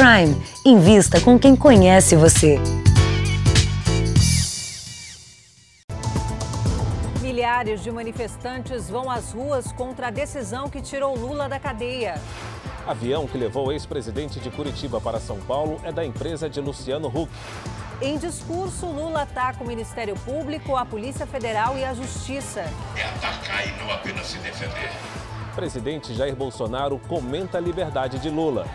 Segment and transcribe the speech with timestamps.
[0.00, 0.34] Prime.
[0.64, 2.58] Invista com quem conhece você.
[7.20, 12.14] Milhares de manifestantes vão às ruas contra a decisão que tirou Lula da cadeia.
[12.86, 17.08] Avião que levou o ex-presidente de Curitiba para São Paulo é da empresa de Luciano
[17.08, 17.30] Huck.
[18.00, 22.64] Em discurso, Lula ataca o Ministério Público, a Polícia Federal e a Justiça.
[22.96, 24.90] É atacar e não apenas se defender.
[25.54, 28.66] Presidente Jair Bolsonaro comenta a liberdade de Lula.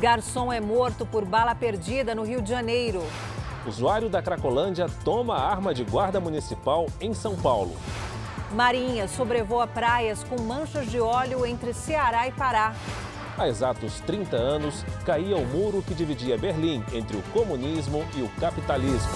[0.00, 3.02] Garçom é morto por bala perdida no Rio de Janeiro.
[3.66, 7.76] Usuário da Cracolândia toma arma de guarda municipal em São Paulo.
[8.52, 12.74] Marinha sobrevoa praias com manchas de óleo entre Ceará e Pará.
[13.38, 18.28] Há exatos 30 anos, caía o muro que dividia Berlim entre o comunismo e o
[18.40, 19.10] capitalismo.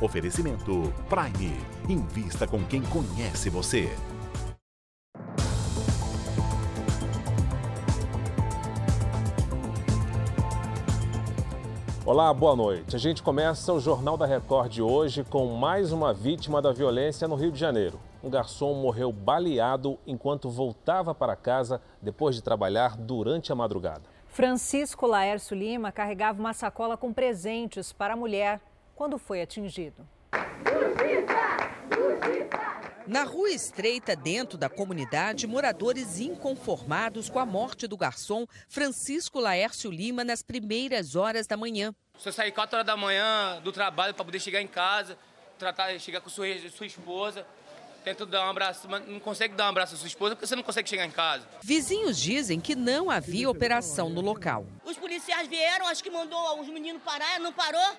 [0.00, 1.56] Oferecimento Prime.
[1.88, 3.90] Invista com quem conhece você.
[12.06, 12.94] Olá, boa noite.
[12.94, 17.26] A gente começa o Jornal da Record de hoje com mais uma vítima da violência
[17.26, 17.98] no Rio de Janeiro.
[18.22, 24.02] Um garçom morreu baleado enquanto voltava para casa depois de trabalhar durante a madrugada.
[24.28, 28.60] Francisco Laércio Lima carregava uma sacola com presentes para a mulher
[28.98, 30.04] quando foi atingido.
[33.06, 39.88] Na rua estreita, dentro da comunidade, moradores inconformados com a morte do garçom Francisco Laércio
[39.88, 41.94] Lima nas primeiras horas da manhã.
[42.18, 45.16] Você sair 4 horas da manhã do trabalho para poder chegar em casa,
[45.56, 47.46] tratar, chegar com sua, sua esposa,
[48.02, 50.56] tenta dar um abraço, mas não consegue dar um abraço à sua esposa porque você
[50.56, 51.46] não consegue chegar em casa.
[51.62, 54.66] Vizinhos dizem que não havia operação no local.
[54.84, 57.96] Os policiais vieram, acho que mandou os meninos parar, não parou.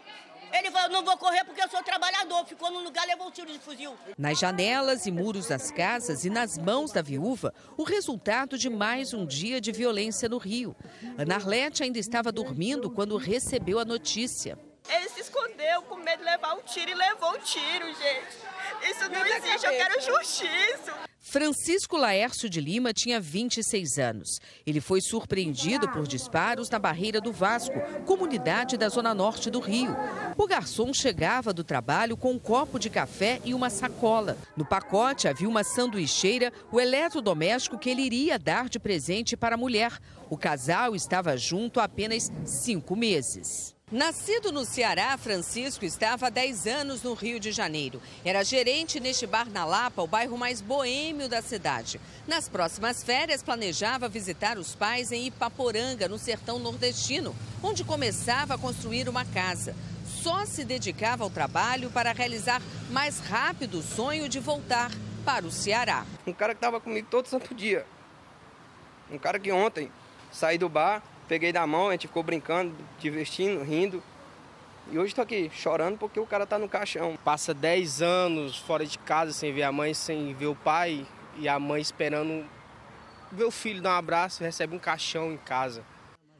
[0.51, 2.45] Ele falou, não vou correr porque eu sou trabalhador.
[2.45, 3.95] Ficou no lugar, levou um tiro de fuzil.
[4.17, 9.13] Nas janelas e muros das casas e nas mãos da viúva, o resultado de mais
[9.13, 10.75] um dia de violência no Rio.
[11.17, 14.57] Ana Arlete ainda estava dormindo quando recebeu a notícia.
[14.89, 18.89] Ele se escondeu com medo de levar um tiro e levou um tiro, gente.
[18.89, 21.08] Isso não existe, eu quero justiça.
[21.29, 24.39] Francisco Laércio de Lima tinha 26 anos.
[24.65, 29.95] Ele foi surpreendido por disparos na barreira do Vasco, comunidade da zona norte do Rio.
[30.35, 34.39] O garçom chegava do trabalho com um copo de café e uma sacola.
[34.57, 39.57] No pacote havia uma sanduicheira, o eletrodoméstico que ele iria dar de presente para a
[39.57, 39.99] mulher.
[40.31, 43.75] O casal estava junto há apenas cinco meses.
[43.91, 47.99] Nascido no Ceará, Francisco estava há 10 anos no Rio de Janeiro.
[48.23, 51.99] Era gerente neste bar na Lapa, o bairro mais boêmio da cidade.
[52.27, 58.57] Nas próximas férias, planejava visitar os pais em Ipaporanga, no sertão nordestino, onde começava a
[58.59, 59.75] construir uma casa.
[60.05, 62.61] Só se dedicava ao trabalho para realizar
[62.91, 64.91] mais rápido o sonho de voltar
[65.25, 66.05] para o Ceará.
[66.27, 67.87] Um cara que estava comigo todo santo dia.
[69.09, 69.91] Um cara que ontem
[70.31, 74.01] saí do bar, peguei da mão, a gente ficou brincando, divertindo, rindo.
[74.91, 77.15] E hoje estou aqui chorando porque o cara está no caixão.
[77.23, 81.05] Passa 10 anos fora de casa sem ver a mãe, sem ver o pai
[81.37, 82.43] e a mãe esperando
[83.31, 85.83] ver o filho dar um abraço e recebe um caixão em casa.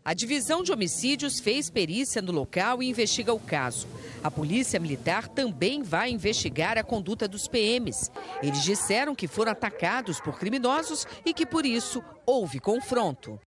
[0.03, 3.88] A divisão de homicídios fez perícia no local e investiga o caso.
[4.23, 8.09] A polícia militar também vai investigar a conduta dos PMs.
[8.41, 13.39] Eles disseram que foram atacados por criminosos e que por isso houve confronto.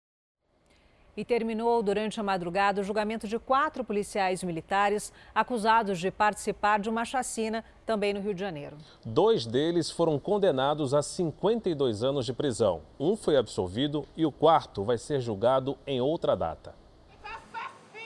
[1.16, 6.88] E terminou durante a madrugada o julgamento de quatro policiais militares acusados de participar de
[6.88, 8.78] uma chacina também no Rio de Janeiro.
[9.04, 12.80] Dois deles foram condenados a 52 anos de prisão.
[12.98, 16.74] Um foi absolvido e o quarto vai ser julgado em outra data.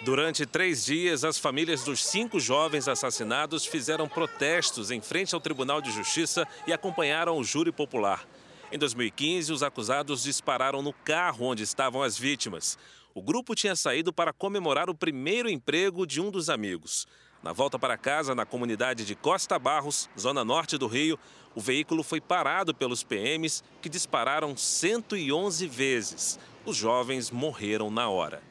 [0.04, 5.80] Durante três dias, as famílias dos cinco jovens assassinados fizeram protestos em frente ao Tribunal
[5.80, 8.26] de Justiça e acompanharam o júri popular.
[8.72, 12.76] Em 2015, os acusados dispararam no carro onde estavam as vítimas.
[13.14, 17.06] O grupo tinha saído para comemorar o primeiro emprego de um dos amigos.
[17.44, 21.16] Na volta para casa, na comunidade de Costa Barros, zona norte do Rio,
[21.54, 26.38] o veículo foi parado pelos PMs que dispararam 111 vezes.
[26.64, 28.42] Os jovens morreram na hora.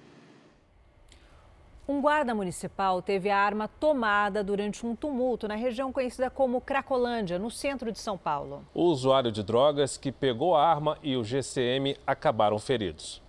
[1.88, 7.38] Um guarda municipal teve a arma tomada durante um tumulto na região conhecida como Cracolândia,
[7.38, 8.66] no centro de São Paulo.
[8.74, 13.22] O usuário de drogas que pegou a arma e o GCM acabaram feridos.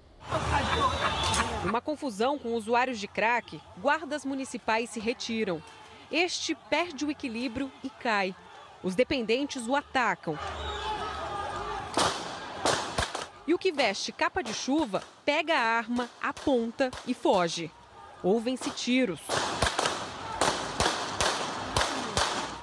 [1.63, 5.63] Numa confusão com usuários de crack, guardas municipais se retiram.
[6.11, 8.35] Este perde o equilíbrio e cai.
[8.83, 10.39] Os dependentes o atacam.
[13.47, 17.71] E o que veste capa de chuva pega a arma, aponta e foge.
[18.23, 19.21] Ouvem-se tiros.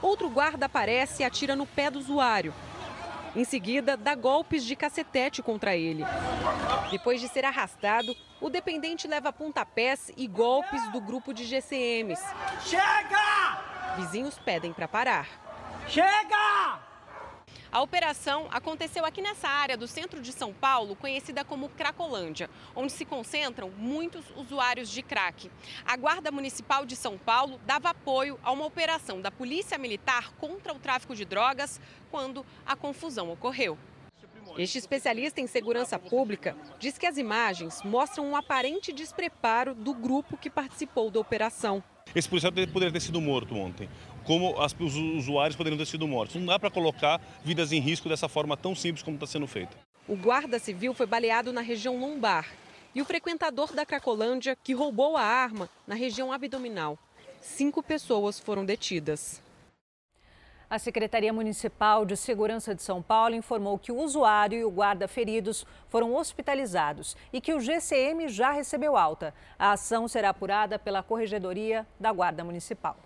[0.01, 2.53] Outro guarda aparece e atira no pé do usuário.
[3.35, 6.05] Em seguida, dá golpes de cacetete contra ele.
[6.91, 12.21] Depois de ser arrastado, o dependente leva pontapés e golpes do grupo de GCMs.
[12.65, 13.95] Chega!
[13.95, 15.27] Vizinhos pedem para parar.
[15.87, 16.92] Chega!
[17.73, 22.91] A operação aconteceu aqui nessa área do centro de São Paulo, conhecida como Cracolândia, onde
[22.91, 25.49] se concentram muitos usuários de crack.
[25.83, 30.71] A Guarda Municipal de São Paulo dava apoio a uma operação da Polícia Militar contra
[30.71, 31.81] o tráfico de drogas
[32.11, 33.75] quando a confusão ocorreu.
[34.55, 40.37] Este especialista em segurança pública diz que as imagens mostram um aparente despreparo do grupo
[40.37, 41.83] que participou da operação.
[42.13, 43.89] Esse policial poderia ter sido morto ontem,
[44.25, 46.35] como as, os usuários poderiam ter sido mortos.
[46.35, 49.75] Não dá para colocar vidas em risco dessa forma tão simples como está sendo feita.
[50.07, 52.47] O guarda civil foi baleado na região lombar
[52.95, 56.97] e o frequentador da Cracolândia, que roubou a arma, na região abdominal.
[57.41, 59.41] Cinco pessoas foram detidas.
[60.69, 65.07] A Secretaria Municipal de Segurança de São Paulo informou que o usuário e o guarda
[65.07, 69.33] feridos foram hospitalizados e que o GCM já recebeu alta.
[69.57, 72.97] A ação será apurada pela Corregedoria da Guarda Municipal.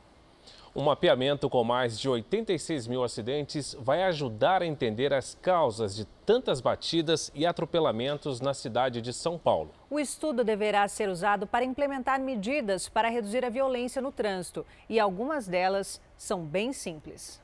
[0.76, 6.06] Um mapeamento com mais de 86 mil acidentes vai ajudar a entender as causas de
[6.26, 9.74] tantas batidas e atropelamentos na cidade de São Paulo.
[9.90, 15.00] O estudo deverá ser usado para implementar medidas para reduzir a violência no trânsito e
[15.00, 17.42] algumas delas são bem simples.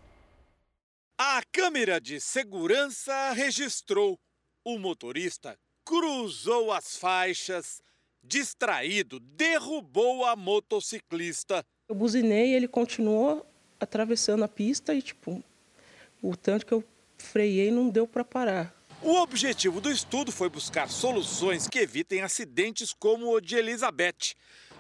[1.18, 4.20] A câmera de segurança registrou.
[4.66, 7.82] O motorista cruzou as faixas,
[8.24, 11.66] distraído, derrubou a motociclista.
[11.94, 13.46] Eu buzinei e ele continuou
[13.80, 15.44] atravessando a pista e, tipo,
[16.24, 16.84] o tanto que eu
[17.20, 18.76] freiei não deu para parar.
[19.00, 24.34] O objetivo do estudo foi buscar soluções que evitem acidentes como o de Elizabeth.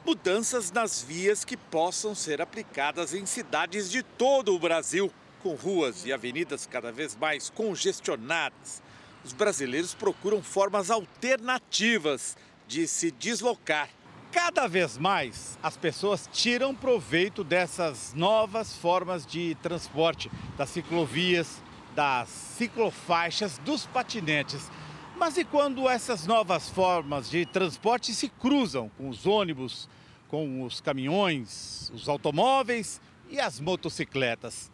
[0.04, 5.14] Mudanças nas vias que possam ser aplicadas em cidades de todo o Brasil.
[5.44, 8.82] Com ruas e avenidas cada vez mais congestionadas,
[9.24, 12.36] os brasileiros procuram formas alternativas
[12.68, 13.88] de se deslocar.
[14.34, 21.62] Cada vez mais as pessoas tiram proveito dessas novas formas de transporte, das ciclovias,
[21.94, 24.72] das ciclofaixas, dos patinetes.
[25.16, 29.88] Mas e quando essas novas formas de transporte se cruzam com os ônibus,
[30.28, 34.72] com os caminhões, os automóveis e as motocicletas?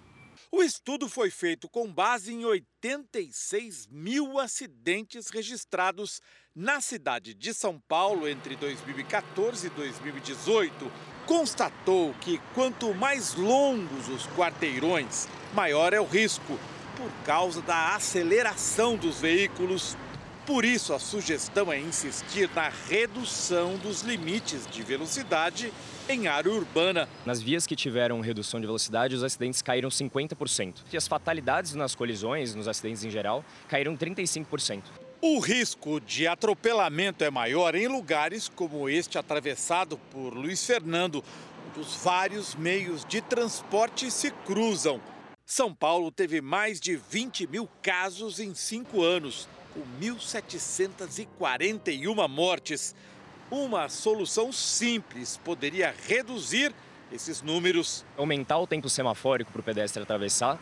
[0.51, 6.21] O estudo foi feito com base em 86 mil acidentes registrados
[6.59, 10.91] na cidade de São Paulo entre 2014 e 2018.
[11.25, 16.59] Constatou que quanto mais longos os quarteirões, maior é o risco,
[16.97, 19.95] por causa da aceleração dos veículos.
[20.45, 25.71] Por isso, a sugestão é insistir na redução dos limites de velocidade
[26.09, 27.07] em área urbana.
[27.25, 30.79] Nas vias que tiveram redução de velocidade, os acidentes caíram 50%.
[30.91, 35.08] E as fatalidades nas colisões, nos acidentes em geral, caíram 35%.
[35.21, 41.21] O risco de atropelamento é maior em lugares como este atravessado por Luiz Fernando,
[41.67, 45.01] onde os vários meios de transporte se cruzam.
[45.45, 52.95] São Paulo teve mais de 20 mil casos em cinco anos, com 1.741 mortes.
[53.51, 56.73] Uma solução simples poderia reduzir
[57.11, 58.05] esses números.
[58.15, 60.57] Aumentar o tempo semafórico para o pedestre atravessar,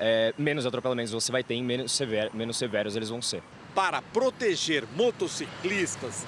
[0.00, 3.42] é, menos atropelamentos você vai ter menos, sever, menos severos eles vão ser.
[3.78, 6.26] Para proteger motociclistas,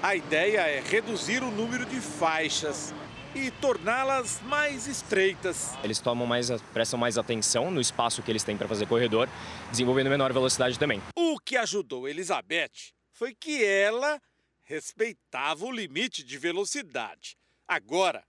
[0.00, 2.94] a ideia é reduzir o número de faixas
[3.34, 5.76] e torná-las mais estreitas.
[5.82, 9.28] Eles tomam mais, prestam mais atenção no espaço que eles têm para fazer corredor,
[9.68, 11.02] desenvolvendo menor velocidade também.
[11.18, 14.22] O que ajudou Elizabeth foi que ela
[14.62, 17.36] respeitava o limite de velocidade.
[17.66, 18.22] Agora,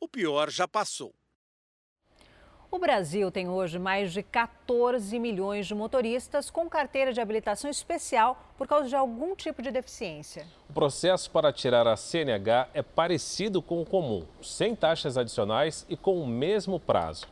[0.00, 1.14] o pior já passou.
[2.70, 8.38] O Brasil tem hoje mais de 14 milhões de motoristas com carteira de habilitação especial
[8.58, 10.46] por causa de algum tipo de deficiência.
[10.68, 15.96] O processo para tirar a CNH é parecido com o comum, sem taxas adicionais e
[15.96, 17.26] com o mesmo prazo.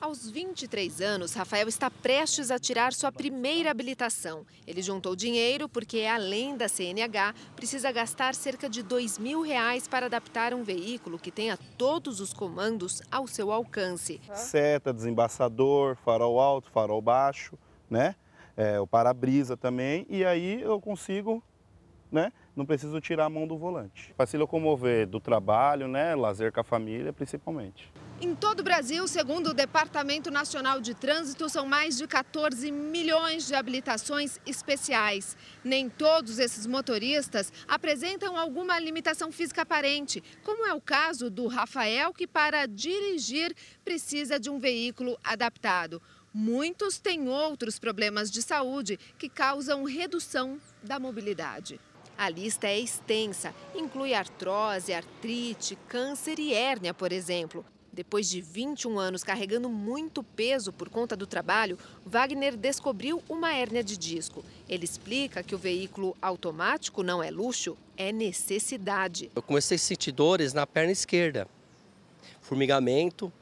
[0.00, 4.46] Aos 23 anos, Rafael está prestes a tirar sua primeira habilitação.
[4.64, 10.06] Ele juntou dinheiro porque, além da CNH, precisa gastar cerca de dois mil reais para
[10.06, 14.20] adaptar um veículo que tenha todos os comandos ao seu alcance.
[14.32, 17.58] Seta, desembaçador, farol alto, farol baixo,
[17.90, 18.14] né?
[18.56, 20.06] É, o para-brisa também.
[20.08, 21.42] E aí eu consigo,
[22.10, 22.32] né?
[22.54, 24.14] Não preciso tirar a mão do volante.
[24.16, 26.14] Para se locomover do trabalho, né?
[26.14, 27.92] Lazer com a família, principalmente.
[28.20, 33.46] Em todo o Brasil, segundo o Departamento Nacional de Trânsito, são mais de 14 milhões
[33.46, 35.36] de habilitações especiais.
[35.62, 42.12] Nem todos esses motoristas apresentam alguma limitação física aparente, como é o caso do Rafael,
[42.12, 46.02] que para dirigir precisa de um veículo adaptado.
[46.34, 51.78] Muitos têm outros problemas de saúde que causam redução da mobilidade.
[52.16, 57.64] A lista é extensa, inclui artrose, artrite, câncer e hérnia, por exemplo.
[57.98, 61.76] Depois de 21 anos carregando muito peso por conta do trabalho,
[62.06, 64.44] Wagner descobriu uma hérnia de disco.
[64.68, 69.32] Ele explica que o veículo automático não é luxo, é necessidade.
[69.34, 71.48] Eu comecei a sentir dores na perna esquerda,
[72.40, 73.32] formigamento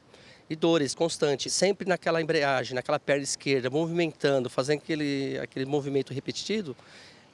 [0.49, 6.75] e dores constantes, sempre naquela embreagem, naquela perna esquerda, movimentando, fazendo aquele, aquele movimento repetido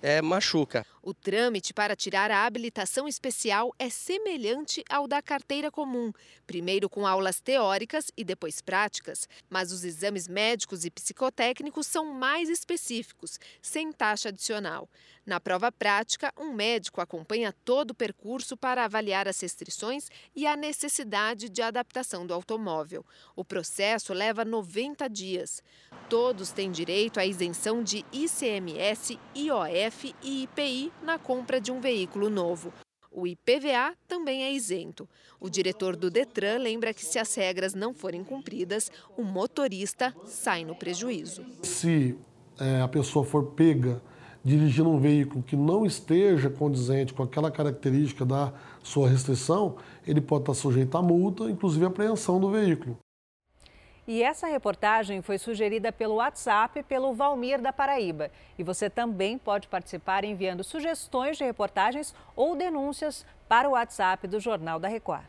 [0.01, 0.85] é, machuca.
[1.05, 6.13] O trâmite para tirar a habilitação especial é semelhante ao da carteira comum,
[6.47, 12.47] primeiro com aulas teóricas e depois práticas, mas os exames médicos e psicotécnicos são mais
[12.47, 14.89] específicos, sem taxa adicional.
[15.25, 20.55] Na prova prática, um médico acompanha todo o percurso para avaliar as restrições e a
[20.55, 23.05] necessidade de adaptação do automóvel.
[23.35, 25.61] O processo leva 90 dias.
[26.09, 32.29] Todos têm direito à isenção de ICMS, IOF e IPI na compra de um veículo
[32.29, 32.73] novo.
[33.11, 35.07] O IPVA também é isento.
[35.39, 40.65] O diretor do Detran lembra que se as regras não forem cumpridas, o motorista sai
[40.65, 41.45] no prejuízo.
[41.61, 42.17] Se
[42.59, 44.01] é, a pessoa for pega
[44.43, 48.51] dirigindo um veículo que não esteja condizente com aquela característica da
[48.83, 52.97] sua restrição, ele pode estar sujeito a multa, inclusive apreensão do veículo.
[54.05, 58.29] E essa reportagem foi sugerida pelo WhatsApp pelo Valmir da Paraíba.
[58.59, 64.41] E você também pode participar enviando sugestões de reportagens ou denúncias para o WhatsApp do
[64.41, 65.23] Jornal da Record.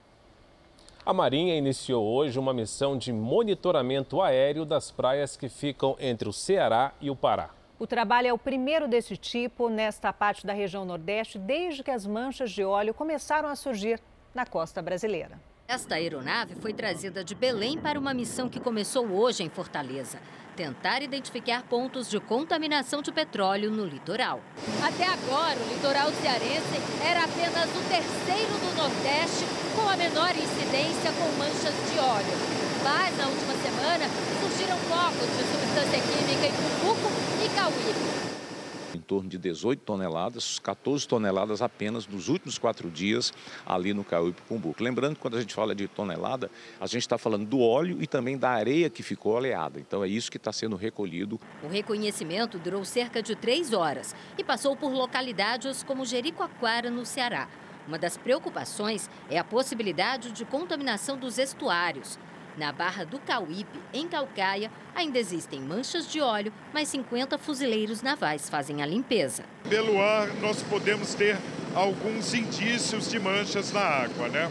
[1.07, 6.33] A Marinha iniciou hoje uma missão de monitoramento aéreo das praias que ficam entre o
[6.33, 7.51] Ceará e o Pará.
[7.79, 12.07] O trabalho é o primeiro desse tipo nesta parte da região Nordeste desde que as
[12.07, 14.01] manchas de óleo começaram a surgir
[14.35, 15.39] na costa brasileira.
[15.67, 20.19] Esta aeronave foi trazida de Belém para uma missão que começou hoje em Fortaleza
[20.55, 24.41] tentar identificar pontos de contaminação de petróleo no litoral.
[24.85, 29.45] Até agora, o litoral cearense era apenas o terceiro do Nordeste
[29.75, 32.37] com a menor incidência com manchas de óleo.
[32.85, 34.05] Mas, na última semana,
[34.41, 37.11] surgiram focos de substância química em Cumbuco
[37.43, 38.24] e Cauípe
[38.97, 43.33] em torno de 18 toneladas, 14 toneladas apenas nos últimos quatro dias
[43.67, 44.05] ali no
[44.49, 44.83] Cumbuco.
[44.83, 48.07] Lembrando que quando a gente fala de tonelada, a gente está falando do óleo e
[48.07, 49.81] também da areia que ficou oleada.
[49.81, 51.41] Então é isso que está sendo recolhido.
[51.63, 57.49] O reconhecimento durou cerca de três horas e passou por localidades como Jericoacoara, no Ceará.
[57.87, 62.19] Uma das preocupações é a possibilidade de contaminação dos estuários.
[62.57, 68.49] Na Barra do Cauípe, em Calcaia, ainda existem manchas de óleo, mas 50 fuzileiros navais
[68.49, 69.45] fazem a limpeza.
[69.69, 71.37] Pelo ar, nós podemos ter
[71.75, 74.49] alguns indícios de manchas na água, né?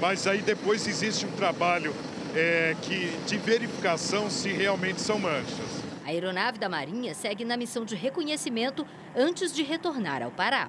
[0.00, 1.94] Mas aí depois existe um trabalho
[2.34, 5.82] é, que, de verificação se realmente são manchas.
[6.04, 10.68] A aeronave da Marinha segue na missão de reconhecimento antes de retornar ao Pará.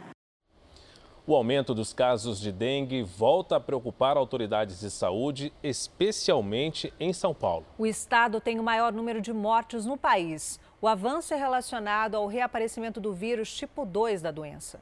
[1.32, 7.34] O aumento dos casos de dengue volta a preocupar autoridades de saúde, especialmente em São
[7.34, 7.66] Paulo.
[7.78, 10.60] O estado tem o maior número de mortes no país.
[10.82, 14.82] O avanço é relacionado ao reaparecimento do vírus tipo 2 da doença.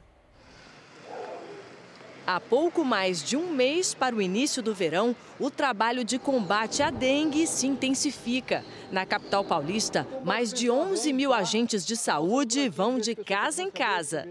[2.26, 6.82] Há pouco mais de um mês para o início do verão, o trabalho de combate
[6.82, 8.64] à dengue se intensifica.
[8.90, 14.28] Na capital paulista, mais de 11 mil agentes de saúde vão de casa em casa.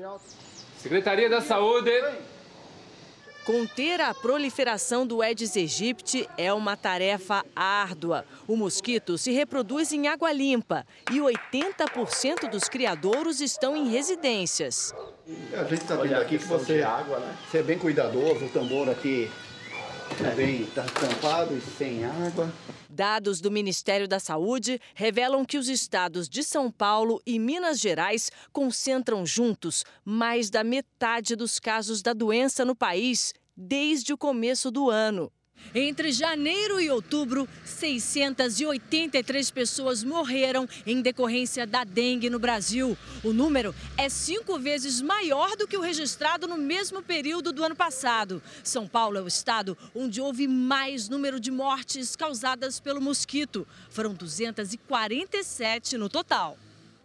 [0.81, 1.91] Secretaria da Saúde.
[3.45, 8.23] Conter a proliferação do Aedes aegypti é uma tarefa árdua.
[8.47, 14.93] O mosquito se reproduz em água limpa e 80% dos criadouros estão em residências.
[15.51, 17.35] A gente está vendo aqui que você, água, né?
[17.49, 19.29] você é bem cuidadoso, o tambor aqui
[20.17, 22.51] também está tampado e sem água.
[22.89, 28.31] Dados do Ministério da Saúde revelam que os estados de São Paulo e Minas Gerais
[28.51, 34.89] concentram juntos mais da metade dos casos da doença no país desde o começo do
[34.89, 35.31] ano.
[35.73, 42.97] Entre janeiro e outubro, 683 pessoas morreram em decorrência da dengue no Brasil.
[43.23, 47.75] O número é cinco vezes maior do que o registrado no mesmo período do ano
[47.75, 48.41] passado.
[48.63, 53.67] São Paulo é o estado onde houve mais número de mortes causadas pelo mosquito.
[53.89, 56.57] Foram 247 no total.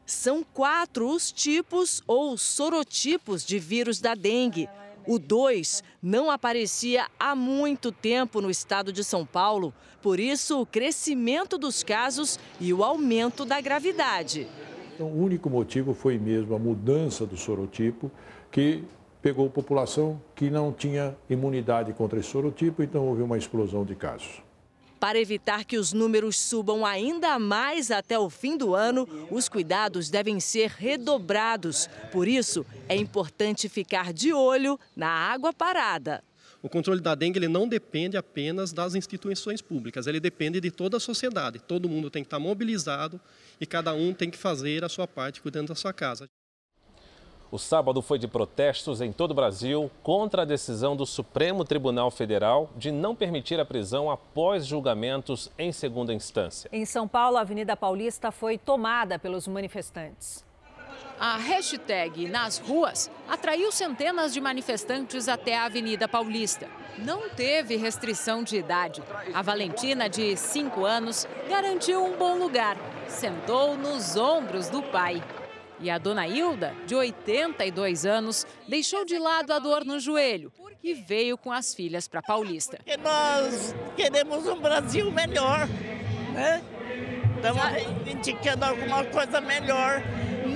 [0.06, 4.68] São quatro os tipos ou sorotipos de vírus da dengue.
[5.06, 10.66] O 2 não aparecia há muito tempo no estado de São Paulo, por isso o
[10.66, 14.46] crescimento dos casos e o aumento da gravidade.
[14.94, 18.10] Então, o único motivo foi mesmo a mudança do sorotipo,
[18.50, 18.84] que
[19.20, 24.43] pegou população que não tinha imunidade contra esse sorotipo, então houve uma explosão de casos.
[24.98, 30.08] Para evitar que os números subam ainda mais até o fim do ano, os cuidados
[30.08, 31.88] devem ser redobrados.
[32.10, 36.22] Por isso, é importante ficar de olho na água parada.
[36.64, 40.96] O controle da dengue ele não depende apenas das instituições públicas, ele depende de toda
[40.96, 41.58] a sociedade.
[41.58, 43.20] Todo mundo tem que estar mobilizado
[43.60, 46.26] e cada um tem que fazer a sua parte cuidando da sua casa.
[47.54, 52.10] O sábado foi de protestos em todo o Brasil contra a decisão do Supremo Tribunal
[52.10, 56.68] Federal de não permitir a prisão após julgamentos em segunda instância.
[56.72, 60.44] Em São Paulo, a Avenida Paulista foi tomada pelos manifestantes.
[61.20, 66.68] A hashtag nas ruas atraiu centenas de manifestantes até a Avenida Paulista.
[66.98, 69.00] Não teve restrição de idade.
[69.32, 72.76] A Valentina, de 5 anos, garantiu um bom lugar.
[73.06, 75.22] Sentou nos ombros do pai.
[75.84, 80.50] E a dona Hilda, de 82 anos, deixou de lado a dor no joelho
[80.82, 82.78] e veio com as filhas para Paulista.
[82.78, 85.68] Porque nós queremos um Brasil melhor,
[86.32, 86.64] né?
[87.36, 90.02] Estamos reivindicando alguma coisa melhor.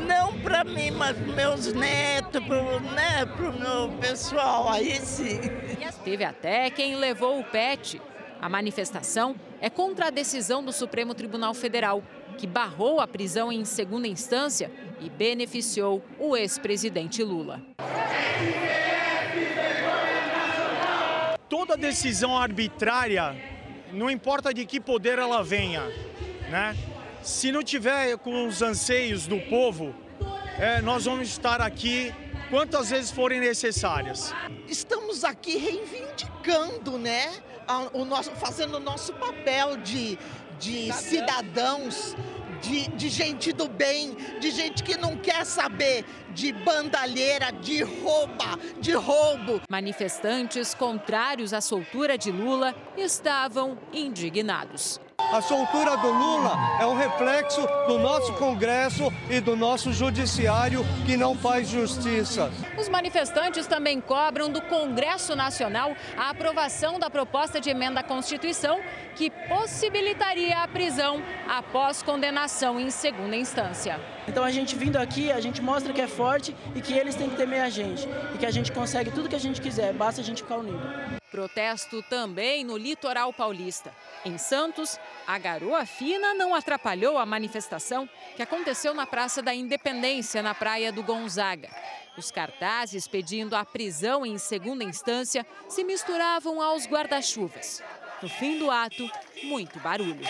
[0.06, 4.70] Não para mim, mas para meus netos, para né, o meu pessoal.
[4.70, 5.40] Aí sim.
[6.04, 8.00] Teve até quem levou o pet.
[8.40, 12.02] A manifestação é contra a decisão do Supremo Tribunal Federal,
[12.38, 14.70] que barrou a prisão em segunda instância
[15.00, 17.62] e beneficiou o ex-presidente Lula.
[21.48, 23.36] Toda decisão arbitrária,
[23.92, 25.82] não importa de que poder ela venha,
[26.50, 26.76] né?
[27.22, 29.94] Se não tiver com os anseios do povo,
[30.58, 32.14] é, nós vamos estar aqui
[32.50, 34.32] quantas vezes forem necessárias.
[34.66, 37.32] Estamos aqui reivindicando, né?
[37.92, 40.18] O nosso, fazendo o nosso papel de,
[40.58, 42.16] de cidadãos
[42.60, 48.58] de, de gente do bem, de gente que não quer saber de bandalheira, de rouba,
[48.80, 49.60] de roubo.
[49.68, 55.00] Manifestantes contrários à soltura de Lula estavam indignados.
[55.30, 61.18] A soltura do Lula é um reflexo do nosso Congresso e do nosso Judiciário que
[61.18, 62.50] não faz justiça.
[62.78, 68.80] Os manifestantes também cobram do Congresso Nacional a aprovação da proposta de emenda à Constituição
[69.16, 74.00] que possibilitaria a prisão após condenação em segunda instância.
[74.28, 76.27] Então a gente vindo aqui, a gente mostra que é forte
[76.74, 79.36] e que eles têm que temer a gente e que a gente consegue tudo que
[79.36, 80.80] a gente quiser, basta a gente ficar unido.
[81.30, 83.92] Protesto também no litoral paulista.
[84.24, 90.42] Em Santos, a garoa fina não atrapalhou a manifestação que aconteceu na Praça da Independência,
[90.42, 91.68] na Praia do Gonzaga.
[92.16, 97.82] Os cartazes pedindo a prisão em segunda instância se misturavam aos guarda-chuvas.
[98.20, 99.08] No fim do ato,
[99.44, 100.22] muito barulho.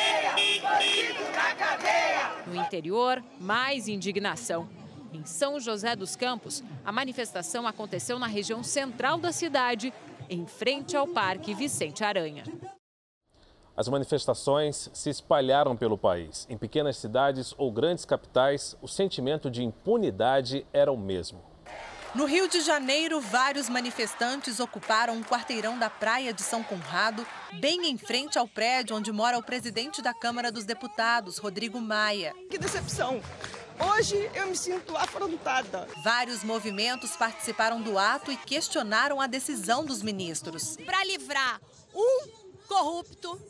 [2.47, 4.69] No interior, mais indignação.
[5.13, 9.93] Em São José dos Campos, a manifestação aconteceu na região central da cidade,
[10.29, 12.45] em frente ao Parque Vicente Aranha.
[13.75, 16.47] As manifestações se espalharam pelo país.
[16.51, 21.41] Em pequenas cidades ou grandes capitais, o sentimento de impunidade era o mesmo.
[22.15, 27.25] No Rio de Janeiro, vários manifestantes ocuparam um quarteirão da praia de São Conrado,
[27.61, 32.35] bem em frente ao prédio onde mora o presidente da Câmara dos Deputados, Rodrigo Maia.
[32.51, 33.21] Que decepção!
[33.81, 35.87] Hoje eu me sinto afrontada.
[36.03, 40.77] Vários movimentos participaram do ato e questionaram a decisão dos ministros.
[40.85, 41.61] Para livrar
[41.95, 42.29] um
[42.67, 43.41] corrupto,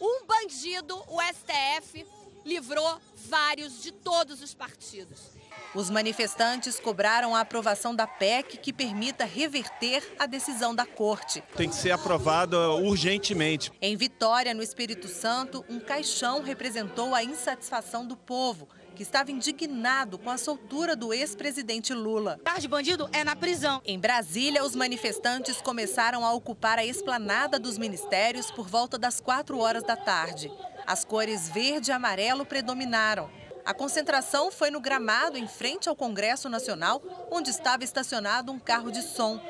[0.00, 2.06] um bandido, o STF
[2.44, 5.34] livrou vários de todos os partidos.
[5.74, 11.42] Os manifestantes cobraram a aprovação da PEC que permita reverter a decisão da corte.
[11.56, 13.72] Tem que ser aprovada urgentemente.
[13.82, 20.18] Em Vitória, no Espírito Santo, um caixão representou a insatisfação do povo, que estava indignado
[20.18, 22.40] com a soltura do ex-presidente Lula.
[22.42, 23.82] Tarde bandido é na prisão.
[23.84, 29.58] Em Brasília, os manifestantes começaram a ocupar a esplanada dos ministérios por volta das 4
[29.58, 30.50] horas da tarde.
[30.86, 33.30] As cores verde e amarelo predominaram.
[33.64, 38.90] A concentração foi no gramado em frente ao Congresso Nacional, onde estava estacionado um carro
[38.92, 39.40] de som.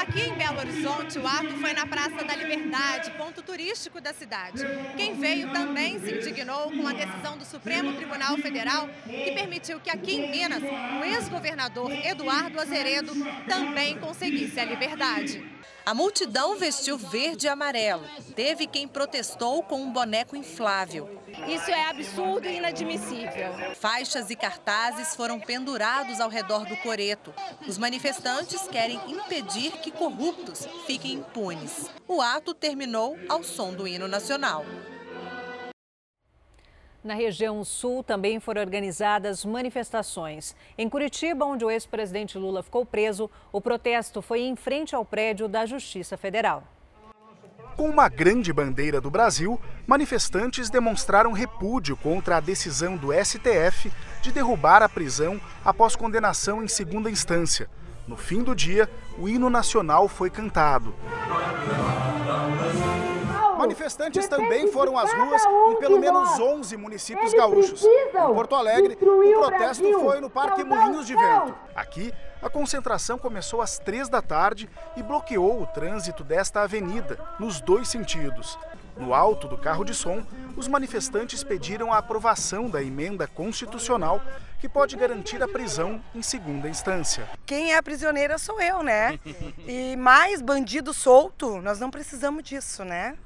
[0.00, 4.62] Aqui em Belo Horizonte, o ato foi na Praça da Liberdade, ponto turístico da cidade.
[4.96, 9.90] Quem veio também se indignou com a decisão do Supremo Tribunal Federal, que permitiu que
[9.90, 13.12] aqui em Minas, o ex-governador Eduardo Azeredo
[13.48, 15.44] também conseguisse a liberdade.
[15.86, 18.04] A multidão vestiu verde e amarelo.
[18.34, 21.20] Teve quem protestou com um boneco inflável.
[21.46, 23.52] Isso é absurdo e inadmissível.
[23.74, 27.34] Faixas e cartazes foram pendurados ao redor do coreto.
[27.68, 31.90] Os manifestantes querem impedir que corruptos fiquem impunes.
[32.08, 34.64] O ato terminou ao som do hino nacional.
[37.04, 40.56] Na região sul também foram organizadas manifestações.
[40.78, 45.46] Em Curitiba, onde o ex-presidente Lula ficou preso, o protesto foi em frente ao prédio
[45.46, 46.64] da Justiça Federal.
[47.76, 54.32] Com uma grande bandeira do Brasil, manifestantes demonstraram repúdio contra a decisão do STF de
[54.32, 57.68] derrubar a prisão após condenação em segunda instância.
[58.08, 58.88] No fim do dia,
[59.18, 60.94] o hino nacional foi cantado.
[63.64, 67.82] Manifestantes também foram às ruas em pelo menos 11 municípios gaúchos.
[67.82, 71.54] Em Porto Alegre, o protesto foi no Parque Moinhos de Vento.
[71.74, 77.58] Aqui, a concentração começou às três da tarde e bloqueou o trânsito desta avenida, nos
[77.58, 78.58] dois sentidos.
[78.98, 80.22] No alto do carro de som,
[80.56, 84.20] os manifestantes pediram a aprovação da emenda constitucional
[84.60, 87.28] que pode garantir a prisão em segunda instância.
[87.44, 89.18] Quem é a prisioneira sou eu, né?
[89.66, 93.16] E mais bandido solto, nós não precisamos disso, né?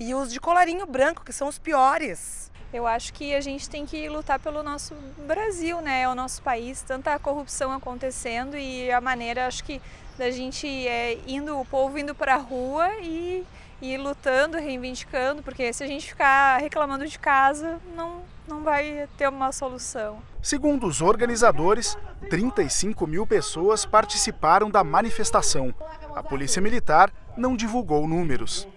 [0.00, 2.50] E os de colarinho branco, que são os piores.
[2.72, 4.94] Eu acho que a gente tem que lutar pelo nosso
[5.26, 6.02] Brasil, né?
[6.02, 9.80] É o nosso país, tanta corrupção acontecendo e a maneira, acho que,
[10.16, 13.44] da gente é, indo, o povo indo para a rua e
[13.82, 19.28] e lutando, reivindicando, porque se a gente ficar reclamando de casa, não, não vai ter
[19.28, 20.18] uma solução.
[20.42, 21.96] Segundo os organizadores,
[22.28, 25.74] 35 mil pessoas participaram da manifestação.
[26.14, 28.68] A Polícia Militar não divulgou números.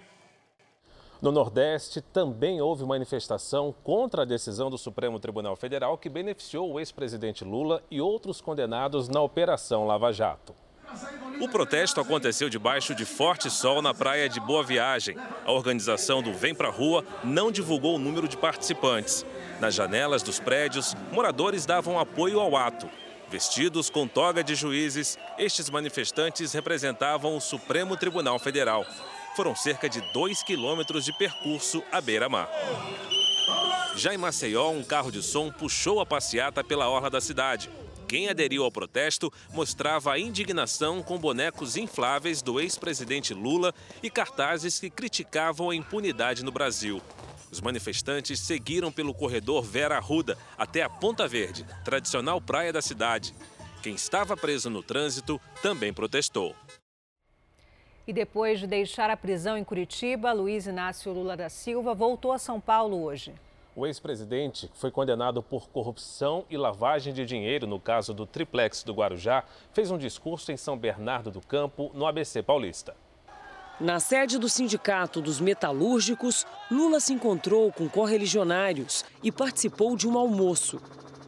[1.24, 6.78] No Nordeste, também houve manifestação contra a decisão do Supremo Tribunal Federal que beneficiou o
[6.78, 10.54] ex-presidente Lula e outros condenados na Operação Lava Jato.
[11.40, 15.16] O protesto aconteceu debaixo de forte sol na praia de Boa Viagem.
[15.46, 19.24] A organização do Vem Pra Rua não divulgou o número de participantes.
[19.58, 22.86] Nas janelas dos prédios, moradores davam apoio ao ato.
[23.30, 28.84] Vestidos com toga de juízes, estes manifestantes representavam o Supremo Tribunal Federal.
[29.34, 32.48] Foram cerca de dois quilômetros de percurso à beira-mar.
[33.96, 37.70] Já em Maceió, um carro de som puxou a passeata pela orla da cidade.
[38.08, 44.78] Quem aderiu ao protesto mostrava a indignação com bonecos infláveis do ex-presidente Lula e cartazes
[44.78, 47.02] que criticavam a impunidade no Brasil.
[47.50, 53.34] Os manifestantes seguiram pelo corredor Vera Arruda até a Ponta Verde, tradicional praia da cidade.
[53.82, 56.54] Quem estava preso no trânsito também protestou.
[58.06, 62.38] E depois de deixar a prisão em Curitiba, Luiz Inácio Lula da Silva voltou a
[62.38, 63.32] São Paulo hoje.
[63.74, 68.82] O ex-presidente, que foi condenado por corrupção e lavagem de dinheiro no caso do triplex
[68.84, 72.94] do Guarujá, fez um discurso em São Bernardo do Campo, no ABC Paulista.
[73.80, 80.16] Na sede do Sindicato dos Metalúrgicos, Lula se encontrou com correligionários e participou de um
[80.16, 80.80] almoço.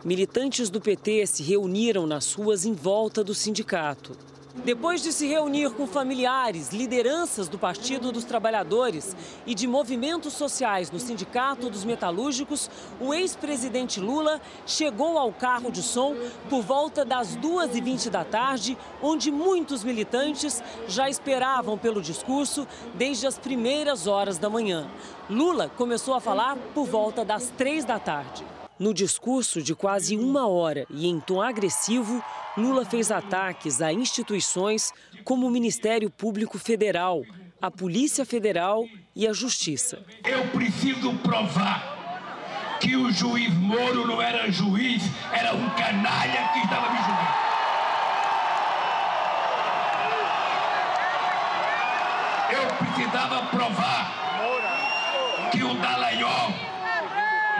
[0.04, 4.16] Militantes do PT se reuniram nas ruas em volta do sindicato.
[4.64, 9.14] Depois de se reunir com familiares, lideranças do Partido dos Trabalhadores
[9.46, 15.82] e de movimentos sociais no Sindicato dos Metalúrgicos, o ex-presidente Lula chegou ao carro de
[15.82, 16.16] som
[16.48, 23.38] por volta das 2h20 da tarde, onde muitos militantes já esperavam pelo discurso desde as
[23.38, 24.88] primeiras horas da manhã.
[25.28, 28.55] Lula começou a falar por volta das 3 da tarde.
[28.78, 32.22] No discurso de quase uma hora e em tom agressivo,
[32.58, 34.92] Lula fez ataques a instituições
[35.24, 37.22] como o Ministério Público Federal,
[37.60, 38.84] a Polícia Federal
[39.14, 40.04] e a Justiça.
[40.22, 46.92] Eu preciso provar que o juiz Moro não era juiz, era um canalha que estava
[46.92, 47.46] me julgando.
[52.52, 54.12] Eu precisava provar
[55.50, 56.65] que o Dallagnol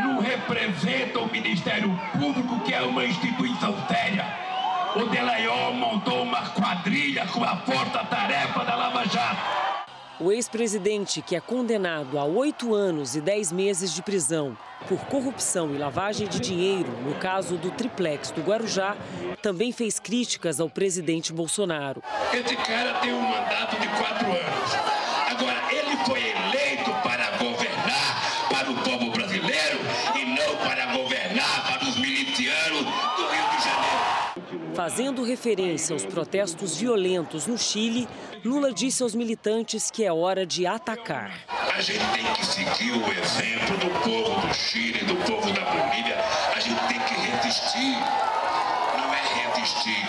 [0.01, 4.25] não representa o Ministério Público, que é uma instituição séria.
[4.95, 9.67] O Delayol montou uma quadrilha com a força-tarefa da Lava Jato.
[10.19, 14.57] O ex-presidente, que é condenado a oito anos e dez meses de prisão
[14.89, 18.97] por corrupção e lavagem de dinheiro no caso do triplex do Guarujá,
[19.43, 22.03] também fez críticas ao presidente Bolsonaro.
[22.33, 25.06] Esse cara tem um mandato de quatro anos.
[34.77, 38.07] Fazendo referência aos protestos violentos no Chile,
[38.45, 41.33] Lula disse aos militantes que é hora de atacar.
[41.49, 46.19] A gente tem que seguir o exemplo do povo do Chile, do povo da Bolívia.
[46.55, 47.97] A gente tem que resistir.
[48.99, 50.07] Não é resistir.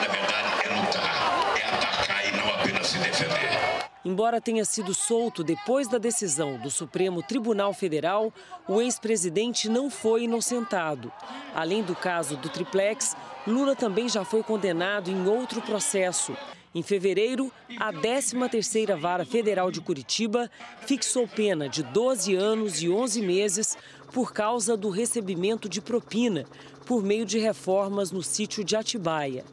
[0.00, 1.58] Na verdade, é lutar.
[1.60, 3.86] É atacar e não apenas se defender.
[4.06, 8.32] Embora tenha sido solto depois da decisão do Supremo Tribunal Federal,
[8.68, 11.10] o ex-presidente não foi inocentado.
[11.52, 13.16] Além do caso do triplex,
[13.48, 16.36] Lula também já foi condenado em outro processo.
[16.72, 20.48] Em fevereiro, a 13ª Vara Federal de Curitiba
[20.82, 23.76] fixou pena de 12 anos e 11 meses
[24.12, 26.46] por causa do recebimento de propina
[26.86, 29.44] por meio de reformas no sítio de Atibaia.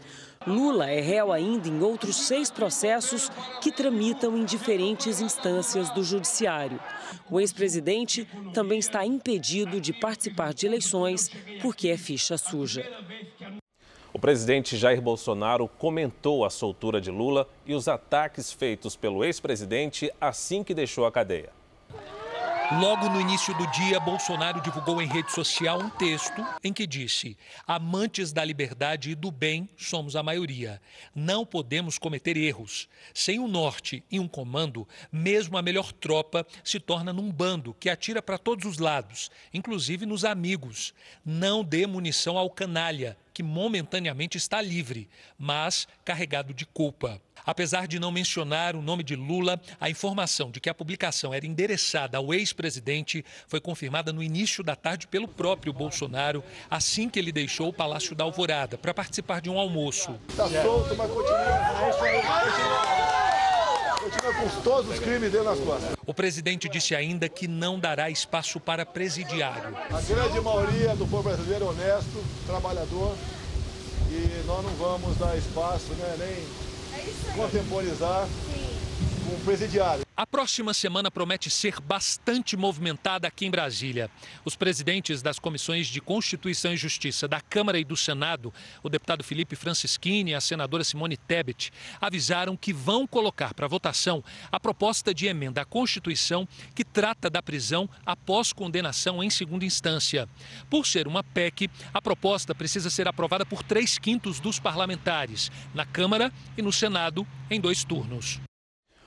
[0.46, 3.30] Lula é réu ainda em outros seis processos
[3.62, 6.80] que tramitam em diferentes instâncias do Judiciário.
[7.30, 11.30] O ex-presidente também está impedido de participar de eleições
[11.62, 12.86] porque é ficha suja.
[14.14, 20.12] O presidente Jair Bolsonaro comentou a soltura de Lula e os ataques feitos pelo ex-presidente
[20.22, 21.63] assim que deixou a cadeia.
[22.80, 27.38] Logo no início do dia, Bolsonaro divulgou em rede social um texto em que disse:
[27.68, 30.82] Amantes da liberdade e do bem somos a maioria.
[31.14, 32.90] Não podemos cometer erros.
[33.14, 37.90] Sem um norte e um comando, mesmo a melhor tropa se torna num bando que
[37.90, 40.96] atira para todos os lados, inclusive nos amigos.
[41.24, 45.08] Não dê munição ao canalha, que momentaneamente está livre,
[45.38, 47.22] mas carregado de culpa.
[47.46, 51.46] Apesar de não mencionar o nome de Lula, a informação de que a publicação era
[51.46, 57.32] endereçada ao ex-presidente foi confirmada no início da tarde pelo próprio Bolsonaro, assim que ele
[57.32, 60.16] deixou o Palácio da Alvorada para participar de um almoço.
[60.30, 61.44] Está solto, mas continua.
[64.00, 65.96] Continua com todos os crimes dele nas costas.
[66.06, 69.76] O presidente disse ainda que não dará espaço para presidiário.
[69.90, 73.16] A grande maioria do povo brasileiro é honesto, trabalhador,
[74.10, 76.73] e nós não vamos dar espaço, né, nem
[77.36, 78.30] contemporizar
[79.24, 80.04] com o presidiário.
[80.16, 84.12] A próxima semana promete ser bastante movimentada aqui em Brasília.
[84.46, 89.24] Os presidentes das comissões de Constituição e Justiça da Câmara e do Senado, o deputado
[89.24, 95.14] Felipe Francischini e a senadora Simone Tebet, avisaram que vão colocar para votação a proposta
[95.14, 100.30] de emenda à Constituição que trata da prisão após condenação em segunda instância.
[100.70, 105.88] Por ser uma PEC, a proposta precisa ser aprovada por três quintos dos parlamentares, na
[105.88, 108.40] Câmara e no Senado, em dois turnos.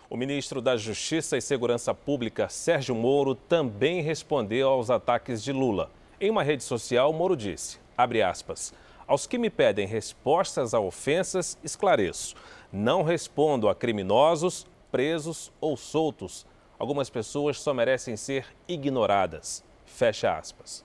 [0.09, 5.91] O ministro da Justiça e Segurança Pública, Sérgio Moro, também respondeu aos ataques de Lula.
[6.21, 7.81] Em uma rede social, Moro disse,
[8.25, 8.73] aspas,
[9.05, 12.37] aos que me pedem respostas a ofensas, esclareço.
[12.73, 16.47] Não respondo a criminosos, presos ou soltos.
[16.79, 19.65] Algumas pessoas só merecem ser ignoradas.
[19.85, 20.85] Fecha aspas.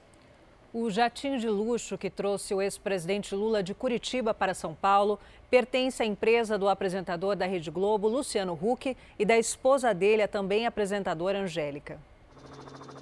[0.74, 5.20] O jatinho de luxo que trouxe o ex-presidente Lula de Curitiba para São Paulo
[5.52, 10.28] pertence à empresa do apresentador da Rede Globo, Luciano Huck, e da esposa dele, a
[10.28, 12.00] também apresentadora Angélica.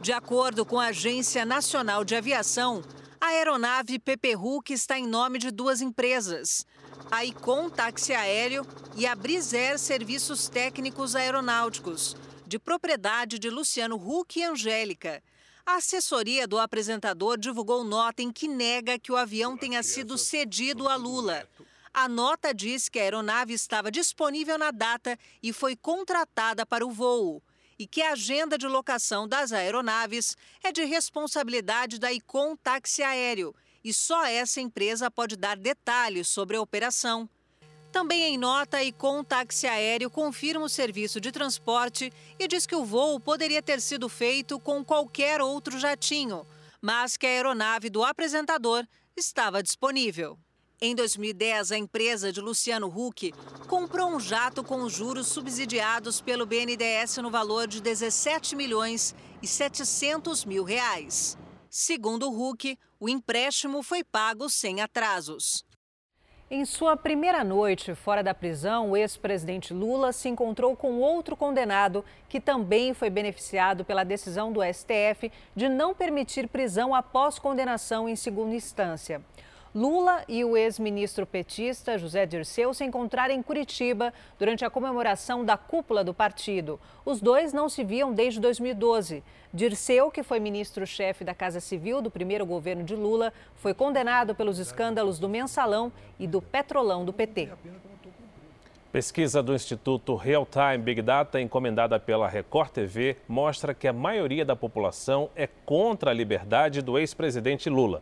[0.02, 2.82] De acordo com a Agência Nacional de Aviação,
[3.22, 6.66] a aeronave PP Huck está em nome de duas empresas,
[7.12, 14.40] a Icon Táxi Aéreo e a Briser Serviços Técnicos Aeronáuticos, de propriedade de Luciano Huck
[14.40, 15.22] e Angélica.
[15.64, 20.88] A assessoria do apresentador divulgou nota em que nega que o avião tenha sido cedido
[20.90, 21.48] a Lula.
[21.94, 26.92] A nota diz que a aeronave estava disponível na data e foi contratada para o
[26.92, 27.42] voo.
[27.78, 33.56] E que a agenda de locação das aeronaves é de responsabilidade da Icon Táxi Aéreo
[33.84, 37.30] e só essa empresa pode dar detalhes sobre a operação.
[37.92, 42.76] Também em nota, com o táxi aéreo confirma o serviço de transporte e diz que
[42.76, 46.46] o voo poderia ter sido feito com qualquer outro jatinho,
[46.80, 48.86] mas que a aeronave do apresentador
[49.18, 50.38] estava disponível.
[50.82, 53.34] Em 2010, a empresa de Luciano Huck
[53.68, 60.46] comprou um jato com juros subsidiados pelo BNDES no valor de 17 milhões e 700
[60.46, 61.38] mil reais.
[61.70, 65.66] Segundo Huck, o empréstimo foi pago sem atrasos.
[66.50, 72.06] Em sua primeira noite fora da prisão, o ex-presidente Lula se encontrou com outro condenado
[72.30, 78.16] que também foi beneficiado pela decisão do STF de não permitir prisão após condenação em
[78.16, 79.22] segunda instância.
[79.74, 85.58] Lula e o ex-ministro petista José Dirceu se encontraram em Curitiba durante a comemoração da
[85.58, 86.80] cúpula do partido.
[87.06, 89.24] Os dois não se viam desde 2012.
[89.54, 94.58] Dirceu, que foi ministro-chefe da Casa Civil do primeiro governo de Lula, foi condenado pelos
[94.58, 97.50] escândalos do Mensalão e do Petrolão do PT.
[98.92, 104.44] Pesquisa do Instituto Real Time Big Data, encomendada pela Record TV, mostra que a maioria
[104.44, 108.02] da população é contra a liberdade do ex-presidente Lula.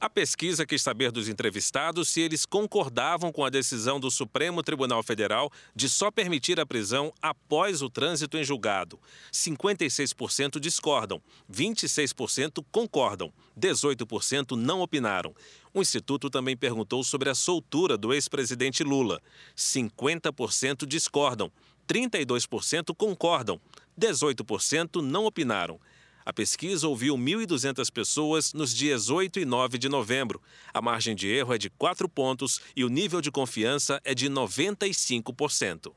[0.00, 5.02] A pesquisa quis saber dos entrevistados se eles concordavam com a decisão do Supremo Tribunal
[5.02, 8.96] Federal de só permitir a prisão após o trânsito em julgado.
[9.32, 11.20] 56% discordam,
[11.52, 15.34] 26% concordam, 18% não opinaram.
[15.74, 19.20] O Instituto também perguntou sobre a soltura do ex-presidente Lula.
[19.56, 21.50] 50% discordam,
[21.88, 23.60] 32% concordam,
[23.98, 25.80] 18% não opinaram.
[26.28, 30.42] A pesquisa ouviu 1.200 pessoas nos dias 8 e 9 de novembro.
[30.74, 34.28] A margem de erro é de 4 pontos e o nível de confiança é de
[34.28, 35.90] 95%.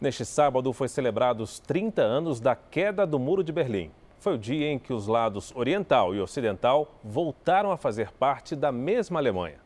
[0.00, 3.90] Neste sábado foi celebrado os 30 anos da queda do Muro de Berlim.
[4.18, 8.72] Foi o dia em que os lados oriental e ocidental voltaram a fazer parte da
[8.72, 9.60] mesma Alemanha.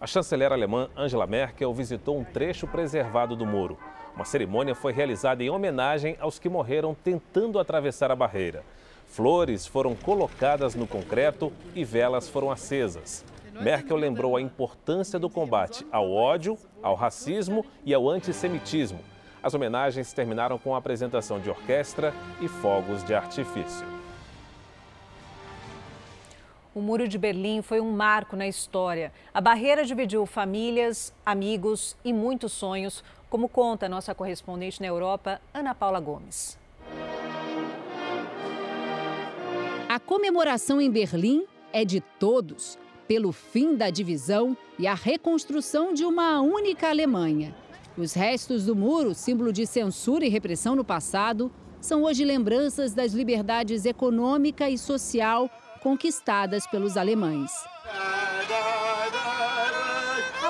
[0.00, 3.76] A chanceler alemã Angela Merkel visitou um trecho preservado do muro.
[4.16, 8.64] Uma cerimônia foi realizada em homenagem aos que morreram tentando atravessar a barreira.
[9.06, 13.22] Flores foram colocadas no concreto e velas foram acesas.
[13.60, 19.00] Merkel lembrou a importância do combate ao ódio, ao racismo e ao antissemitismo.
[19.42, 23.86] As homenagens terminaram com a apresentação de orquestra e fogos de artifício.
[26.76, 29.10] O Muro de Berlim foi um marco na história.
[29.32, 35.74] A barreira dividiu famílias, amigos e muitos sonhos, como conta nossa correspondente na Europa, Ana
[35.74, 36.58] Paula Gomes.
[39.88, 46.04] A comemoração em Berlim é de todos, pelo fim da divisão e a reconstrução de
[46.04, 47.54] uma única Alemanha.
[47.96, 53.12] Os restos do muro, símbolo de censura e repressão no passado, são hoje lembranças das
[53.12, 55.48] liberdades econômica e social
[55.82, 57.50] conquistadas pelos alemães.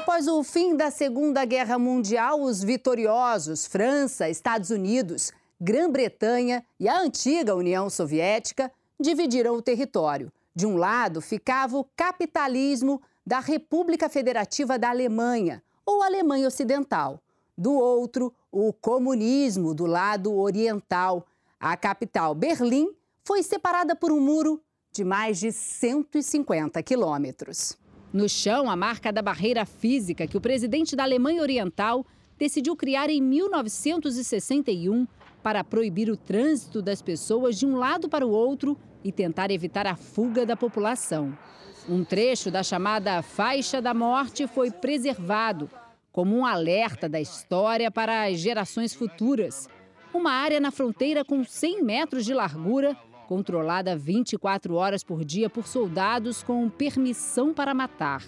[0.06, 7.00] Após o fim da Segunda Guerra Mundial, os vitoriosos França, Estados Unidos, Grã-Bretanha e a
[7.00, 10.32] antiga União Soviética dividiram o território.
[10.54, 17.20] De um lado ficava o capitalismo da República Federativa da Alemanha, ou Alemanha Ocidental.
[17.58, 21.26] Do outro, o comunismo do lado oriental.
[21.58, 27.76] A capital, Berlim, foi separada por um muro de mais de 150 quilômetros.
[28.16, 32.02] No chão, a marca da barreira física que o presidente da Alemanha Oriental
[32.38, 35.06] decidiu criar em 1961
[35.42, 38.74] para proibir o trânsito das pessoas de um lado para o outro
[39.04, 41.36] e tentar evitar a fuga da população.
[41.86, 45.68] Um trecho da chamada Faixa da Morte foi preservado
[46.10, 49.68] como um alerta da história para as gerações futuras.
[50.14, 55.66] Uma área na fronteira com 100 metros de largura controlada 24 horas por dia por
[55.66, 58.22] soldados com permissão para matar.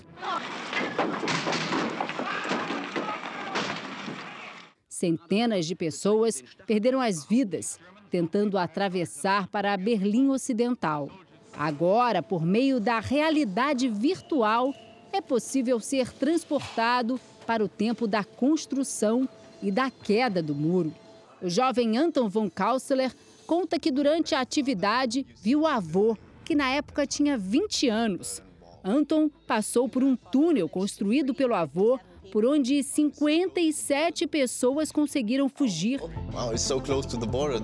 [4.88, 7.78] Centenas de pessoas perderam as vidas
[8.11, 11.08] tentando atravessar para a Berlim Ocidental.
[11.56, 14.74] Agora, por meio da realidade virtual,
[15.12, 19.28] é possível ser transportado para o tempo da construção
[19.62, 20.92] e da queda do muro.
[21.40, 23.14] O jovem Anton von Kausler
[23.48, 28.42] conta que durante a atividade viu o avô, que na época tinha 20 anos.
[28.84, 31.98] Anton passou por um túnel construído pelo avô,
[32.30, 35.98] por onde 57 pessoas conseguiram fugir.
[36.30, 37.58] Wow, it's so close to the border,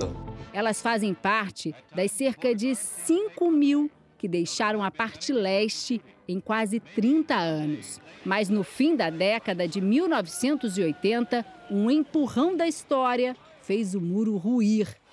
[0.55, 6.81] Elas fazem parte das cerca de 5 mil que deixaram a parte leste em quase
[6.81, 8.01] 30 anos.
[8.25, 15.04] Mas no fim da década de 1980, um empurrão da história fez o muro ruir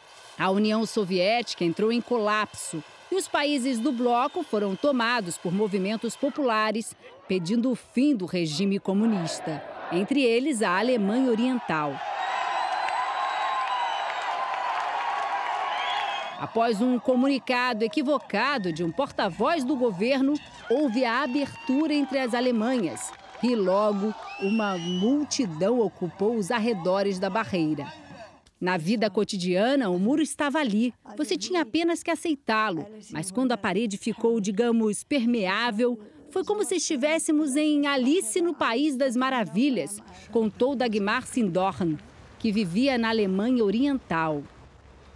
[0.42, 6.16] a União Soviética entrou em colapso e os países do bloco foram tomados por movimentos
[6.16, 6.96] populares
[7.28, 11.94] pedindo o fim do regime comunista, entre eles a Alemanha Oriental.
[16.40, 20.34] Após um comunicado equivocado de um porta-voz do governo,
[20.68, 23.12] houve a abertura entre as Alemanhas
[23.44, 28.01] e logo uma multidão ocupou os arredores da barreira.
[28.62, 30.94] Na vida cotidiana, o muro estava ali.
[31.18, 32.86] Você tinha apenas que aceitá-lo.
[33.10, 38.96] Mas quando a parede ficou, digamos, permeável, foi como se estivéssemos em Alice no País
[38.96, 40.00] das Maravilhas,
[40.32, 41.98] contou Dagmar Sindorn,
[42.38, 44.44] que vivia na Alemanha Oriental.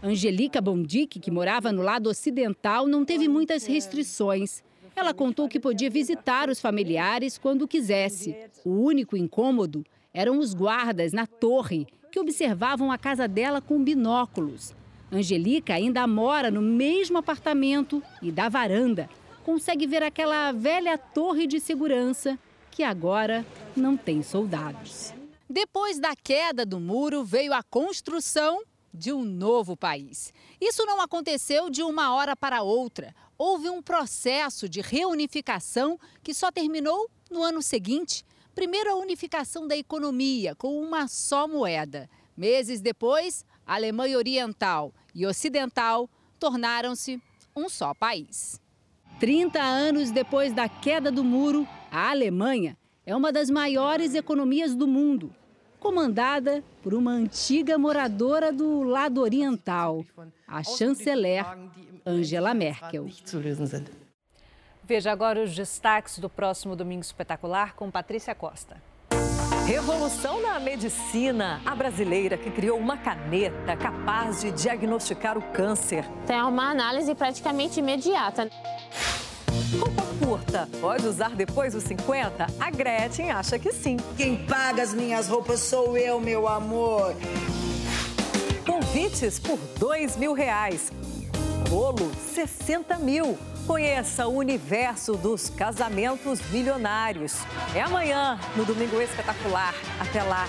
[0.01, 4.63] Angelica Bondic, que morava no lado ocidental, não teve muitas restrições.
[4.95, 8.35] Ela contou que podia visitar os familiares quando quisesse.
[8.65, 14.73] O único incômodo eram os guardas na torre, que observavam a casa dela com binóculos.
[15.11, 19.09] Angelica ainda mora no mesmo apartamento e da varanda
[19.43, 22.39] consegue ver aquela velha torre de segurança
[22.71, 25.13] que agora não tem soldados.
[25.49, 30.33] Depois da queda do muro, veio a construção de um novo país.
[30.61, 33.13] Isso não aconteceu de uma hora para outra.
[33.37, 38.23] Houve um processo de reunificação que só terminou no ano seguinte,
[38.55, 42.09] Primeiro, a unificação da economia com uma só moeda.
[42.37, 47.21] Meses depois, a Alemanha Oriental e Ocidental tornaram-se
[47.53, 48.59] um só país.
[49.19, 54.87] 30 anos depois da queda do muro, a Alemanha é uma das maiores economias do
[54.87, 55.33] mundo.
[55.79, 60.03] comandada por uma antiga moradora do lado oriental,
[60.47, 61.45] a chanceler
[62.03, 63.07] Angela Merkel.
[64.87, 68.77] Veja agora os destaques do próximo Domingo Espetacular com Patrícia Costa.
[69.65, 71.59] Revolução na medicina.
[71.65, 76.05] A brasileira que criou uma caneta capaz de diagnosticar o câncer.
[76.27, 78.47] Tem uma análise praticamente imediata.
[79.79, 82.45] Roupa curta, pode usar depois dos 50?
[82.59, 83.97] A Gretchen acha que sim.
[84.15, 87.15] Quem paga as minhas roupas sou eu, meu amor.
[88.63, 90.91] Convites por dois mil reais.
[91.67, 93.35] Bolo, 60 mil.
[93.67, 97.39] Conheça o universo dos casamentos milionários.
[97.73, 99.73] É amanhã, no Domingo Espetacular.
[99.99, 100.45] Até lá.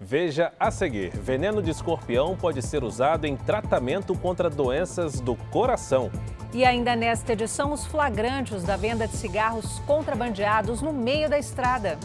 [0.00, 6.10] Veja a seguir: veneno de escorpião pode ser usado em tratamento contra doenças do coração.
[6.52, 11.96] E ainda nesta edição, os flagrantes da venda de cigarros contrabandeados no meio da estrada.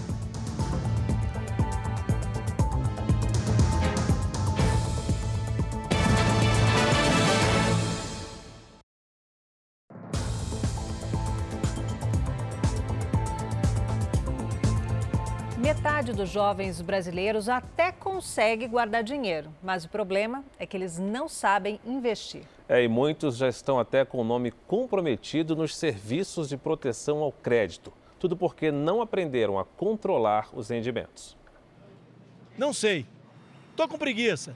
[16.10, 21.30] Metade dos jovens brasileiros até consegue guardar dinheiro, mas o problema é que eles não
[21.30, 22.44] sabem investir.
[22.68, 27.32] É, e muitos já estão até com o nome comprometido nos serviços de proteção ao
[27.32, 27.94] crédito.
[28.18, 31.38] Tudo porque não aprenderam a controlar os rendimentos.
[32.58, 33.06] Não sei.
[33.76, 34.56] Tô com preguiça.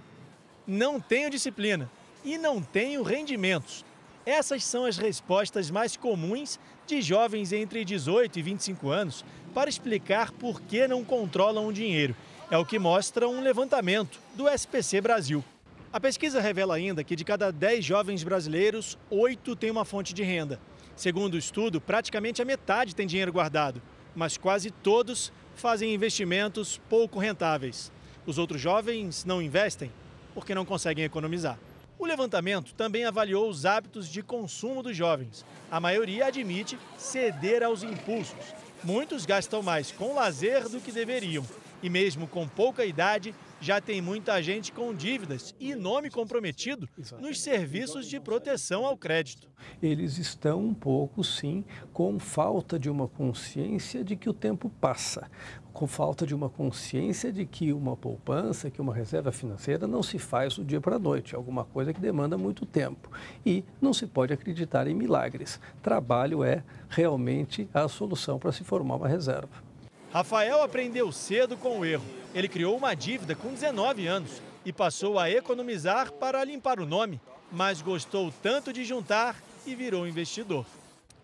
[0.65, 1.89] Não tenho disciplina.
[2.25, 3.85] E não tenho rendimentos.
[4.25, 10.31] Essas são as respostas mais comuns de jovens entre 18 e 25 anos para explicar
[10.31, 12.15] por que não controlam o dinheiro.
[12.49, 15.43] É o que mostra um levantamento do SPC Brasil.
[15.91, 20.23] A pesquisa revela ainda que de cada 10 jovens brasileiros, 8 têm uma fonte de
[20.23, 20.59] renda.
[20.95, 23.81] Segundo o estudo, praticamente a metade tem dinheiro guardado,
[24.15, 27.91] mas quase todos fazem investimentos pouco rentáveis.
[28.25, 29.91] Os outros jovens não investem
[30.33, 31.59] porque não conseguem economizar.
[31.99, 35.45] O levantamento também avaliou os hábitos de consumo dos jovens.
[35.71, 38.53] A maioria admite ceder aos impulsos.
[38.83, 41.45] Muitos gastam mais com lazer do que deveriam.
[41.81, 46.87] E mesmo com pouca idade, já tem muita gente com dívidas e nome comprometido
[47.19, 49.49] nos serviços de proteção ao crédito.
[49.81, 51.63] Eles estão um pouco, sim,
[51.93, 55.29] com falta de uma consciência de que o tempo passa,
[55.73, 60.19] com falta de uma consciência de que uma poupança, que uma reserva financeira não se
[60.19, 63.09] faz do dia para a noite, é alguma coisa que demanda muito tempo.
[63.43, 65.59] E não se pode acreditar em milagres.
[65.81, 69.63] Trabalho é realmente a solução para se formar uma reserva.
[70.11, 72.05] Rafael aprendeu cedo com o erro.
[72.35, 77.19] Ele criou uma dívida com 19 anos e passou a economizar para limpar o nome,
[77.51, 80.65] mas gostou tanto de juntar e virou investidor.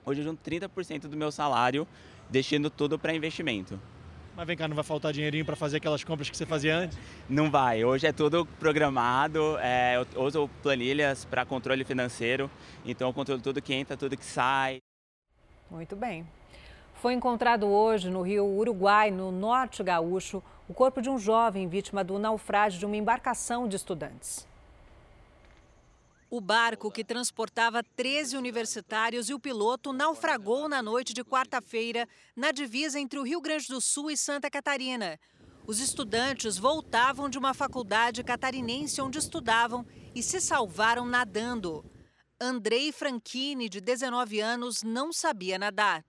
[0.04, 1.88] Hoje eu junto 30% do meu salário,
[2.32, 3.80] deixando tudo para investimento.
[4.40, 6.98] Mas vem cá, não vai faltar dinheirinho para fazer aquelas compras que você fazia antes?
[7.28, 7.84] Não vai.
[7.84, 9.58] Hoje é tudo programado.
[9.60, 12.50] É, eu uso planilhas para controle financeiro.
[12.86, 14.78] Então eu controlo tudo que entra, tudo que sai.
[15.70, 16.26] Muito bem.
[16.94, 22.02] Foi encontrado hoje no rio Uruguai, no norte gaúcho, o corpo de um jovem vítima
[22.02, 24.48] do naufrágio de uma embarcação de estudantes.
[26.32, 32.52] O barco que transportava 13 universitários e o piloto naufragou na noite de quarta-feira na
[32.52, 35.20] divisa entre o Rio Grande do Sul e Santa Catarina.
[35.66, 41.84] Os estudantes voltavam de uma faculdade catarinense onde estudavam e se salvaram nadando.
[42.40, 46.06] Andrei Franchini, de 19 anos, não sabia nadar.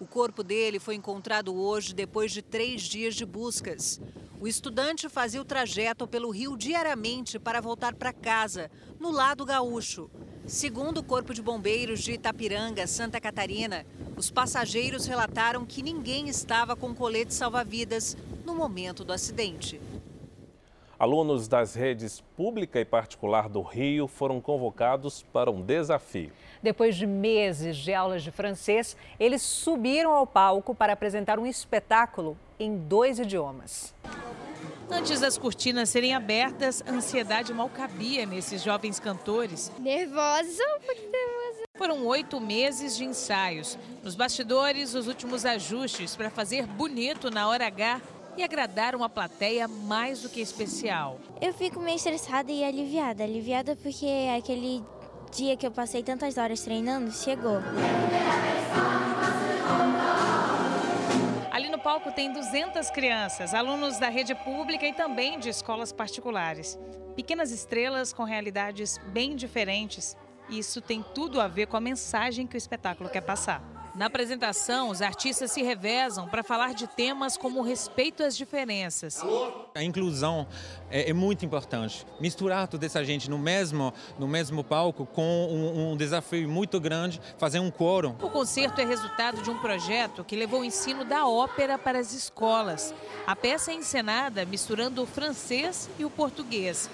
[0.00, 4.00] O corpo dele foi encontrado hoje depois de três dias de buscas.
[4.40, 10.10] O estudante fazia o trajeto pelo rio diariamente para voltar para casa, no lado gaúcho.
[10.46, 13.84] Segundo o Corpo de Bombeiros de Itapiranga, Santa Catarina,
[14.16, 19.78] os passageiros relataram que ninguém estava com colete salva-vidas no momento do acidente.
[20.98, 26.32] Alunos das redes pública e particular do Rio foram convocados para um desafio.
[26.62, 32.36] Depois de meses de aulas de francês, eles subiram ao palco para apresentar um espetáculo
[32.58, 33.94] em dois idiomas.
[34.90, 39.70] Antes das cortinas serem abertas, a ansiedade mal cabia nesses jovens cantores.
[39.78, 41.62] Nervosa, muito nervosa.
[41.78, 43.78] Foram oito meses de ensaios.
[44.02, 48.02] Nos bastidores, os últimos ajustes para fazer bonito na hora H
[48.36, 51.18] e agradar uma plateia mais do que especial.
[51.40, 53.22] Eu fico meio estressada e aliviada.
[53.22, 54.06] Aliviada porque
[54.36, 54.82] aquele
[55.30, 57.58] dia que eu passei tantas horas treinando chegou.
[61.50, 66.78] Ali no palco tem 200 crianças, alunos da rede pública e também de escolas particulares.
[67.14, 70.16] Pequenas estrelas com realidades bem diferentes.
[70.48, 73.79] Isso tem tudo a ver com a mensagem que o espetáculo quer passar.
[73.94, 79.20] Na apresentação, os artistas se revezam para falar de temas como respeito às diferenças.
[79.74, 80.46] A inclusão
[80.90, 82.06] é, é, muito importante.
[82.20, 87.20] Misturar toda essa gente no mesmo, no mesmo palco com um, um desafio muito grande,
[87.38, 88.16] fazer um coro.
[88.22, 92.12] O concerto é resultado de um projeto que levou o ensino da ópera para as
[92.12, 92.94] escolas.
[93.26, 96.88] A peça é encenada misturando o francês e o português.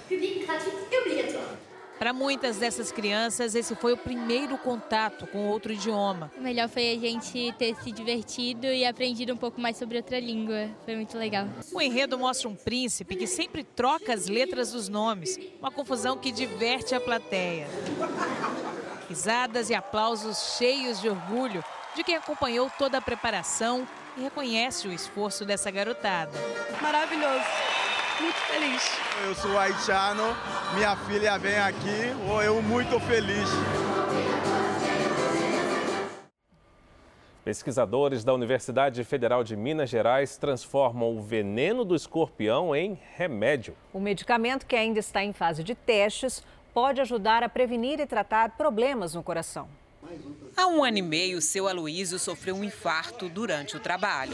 [1.99, 6.31] Para muitas dessas crianças, esse foi o primeiro contato com outro idioma.
[6.37, 10.19] O melhor foi a gente ter se divertido e aprendido um pouco mais sobre outra
[10.19, 10.69] língua.
[10.85, 11.47] Foi muito legal.
[11.73, 16.31] O enredo mostra um príncipe que sempre troca as letras dos nomes, uma confusão que
[16.31, 17.67] diverte a plateia.
[19.09, 21.63] Risadas e aplausos cheios de orgulho
[21.95, 26.37] de quem acompanhou toda a preparação e reconhece o esforço dessa garotada.
[26.79, 27.76] Maravilhoso
[28.19, 28.91] muito feliz.
[29.25, 30.35] Eu sou haitiano,
[30.73, 32.13] minha filha vem aqui,
[32.43, 33.49] eu muito feliz.
[37.43, 43.73] Pesquisadores da Universidade Federal de Minas Gerais transformam o veneno do escorpião em remédio.
[43.93, 46.43] O medicamento, que ainda está em fase de testes,
[46.73, 49.69] pode ajudar a prevenir e tratar problemas no coração.
[50.55, 54.33] Há um ano e meio, seu Aloísio sofreu um infarto durante o trabalho.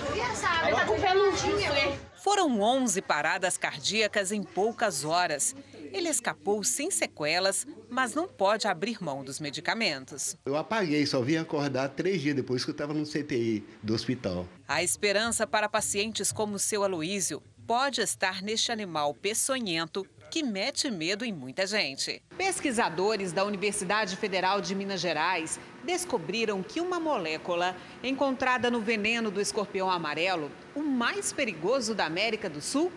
[2.23, 5.53] Foram 11 paradas cardíacas em poucas horas.
[5.91, 10.37] Ele escapou sem sequelas, mas não pode abrir mão dos medicamentos.
[10.45, 14.47] Eu apaguei, só vim acordar três dias depois que eu estava no CTI do hospital.
[14.65, 21.23] A esperança para pacientes como seu Aloísio pode estar neste animal peçonhento que mete medo
[21.23, 22.19] em muita gente.
[22.35, 29.39] Pesquisadores da Universidade Federal de Minas Gerais descobriram que uma molécula encontrada no veneno do
[29.39, 32.91] escorpião amarelo, o mais perigoso da América do Sul,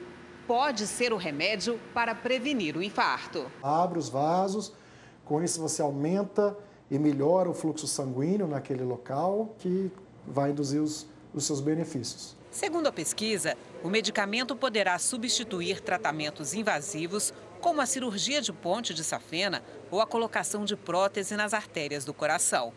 [0.47, 3.53] pode ser o remédio para prevenir o infarto.
[3.63, 4.73] Abre os vasos,
[5.23, 6.57] com isso você aumenta
[6.91, 9.93] e melhora o fluxo sanguíneo naquele local, que
[10.27, 12.35] vai induzir os, os seus benefícios.
[12.51, 19.05] Segundo a pesquisa, o medicamento poderá substituir tratamentos invasivos, como a cirurgia de ponte de
[19.05, 22.73] safena ou a colocação de prótese nas artérias do coração.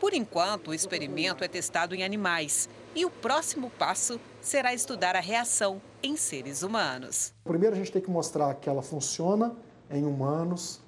[0.00, 5.20] Por enquanto, o experimento é testado em animais e o próximo passo será estudar a
[5.20, 7.32] reação em seres humanos.
[7.44, 9.54] Primeiro, a gente tem que mostrar que ela funciona
[9.90, 10.80] em humanos,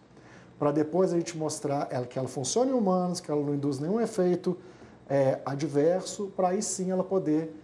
[0.59, 4.01] para depois a gente mostrar que ela funciona em humanos, que ela não induz nenhum
[4.01, 4.59] efeito
[5.09, 7.55] é, adverso, para aí sim ela poder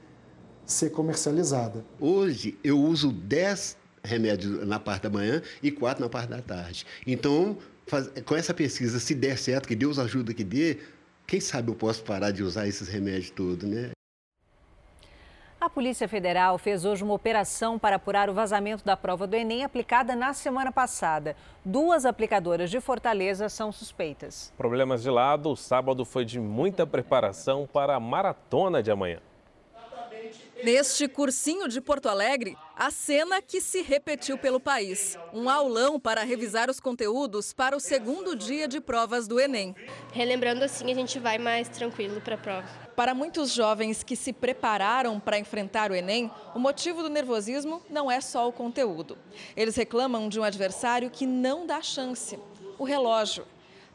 [0.72, 1.84] ser comercializada.
[2.00, 6.86] Hoje eu uso 10 remédios na parte da manhã e 4 na parte da tarde.
[7.06, 7.56] Então,
[7.86, 10.78] faz, com essa pesquisa, se der certo, que Deus ajuda que dê,
[11.26, 13.90] quem sabe eu posso parar de usar esses remédios todos, né?
[15.60, 19.62] A Polícia Federal fez hoje uma operação para apurar o vazamento da prova do Enem
[19.62, 21.36] aplicada na semana passada.
[21.64, 24.52] Duas aplicadoras de Fortaleza são suspeitas.
[24.58, 29.20] Problemas de lado, o sábado foi de muita preparação para a maratona de amanhã.
[30.62, 35.18] Neste cursinho de Porto Alegre, a cena que se repetiu pelo país.
[35.32, 39.74] Um aulão para revisar os conteúdos para o segundo dia de provas do Enem.
[40.12, 42.68] Relembrando assim, a gente vai mais tranquilo para a prova.
[42.94, 48.08] Para muitos jovens que se prepararam para enfrentar o Enem, o motivo do nervosismo não
[48.08, 49.18] é só o conteúdo.
[49.56, 52.38] Eles reclamam de um adversário que não dá chance:
[52.78, 53.44] o relógio.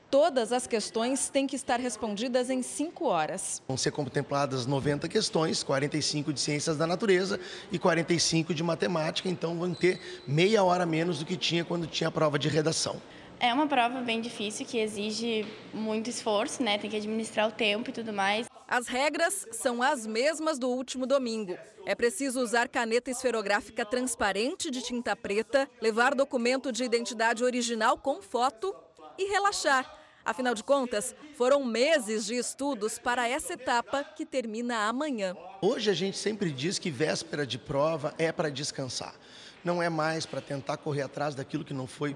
[0.09, 3.61] Todas as questões têm que estar respondidas em cinco horas.
[3.67, 7.37] Vão ser contempladas 90 questões, 45 de ciências da natureza
[7.69, 12.07] e 45 de matemática, então vão ter meia hora menos do que tinha quando tinha
[12.07, 13.01] a prova de redação.
[13.37, 16.77] É uma prova bem difícil que exige muito esforço, né?
[16.77, 18.47] Tem que administrar o tempo e tudo mais.
[18.65, 21.57] As regras são as mesmas do último domingo.
[21.85, 28.21] É preciso usar caneta esferográfica transparente de tinta preta, levar documento de identidade original com
[28.21, 28.73] foto
[29.17, 29.96] e relaxar.
[30.27, 35.33] Afinal de contas, foram meses de estudos para essa etapa que termina amanhã.
[35.61, 39.15] Hoje a gente sempre diz que véspera de prova é para descansar.
[39.63, 42.13] Não é mais para tentar correr atrás daquilo que não foi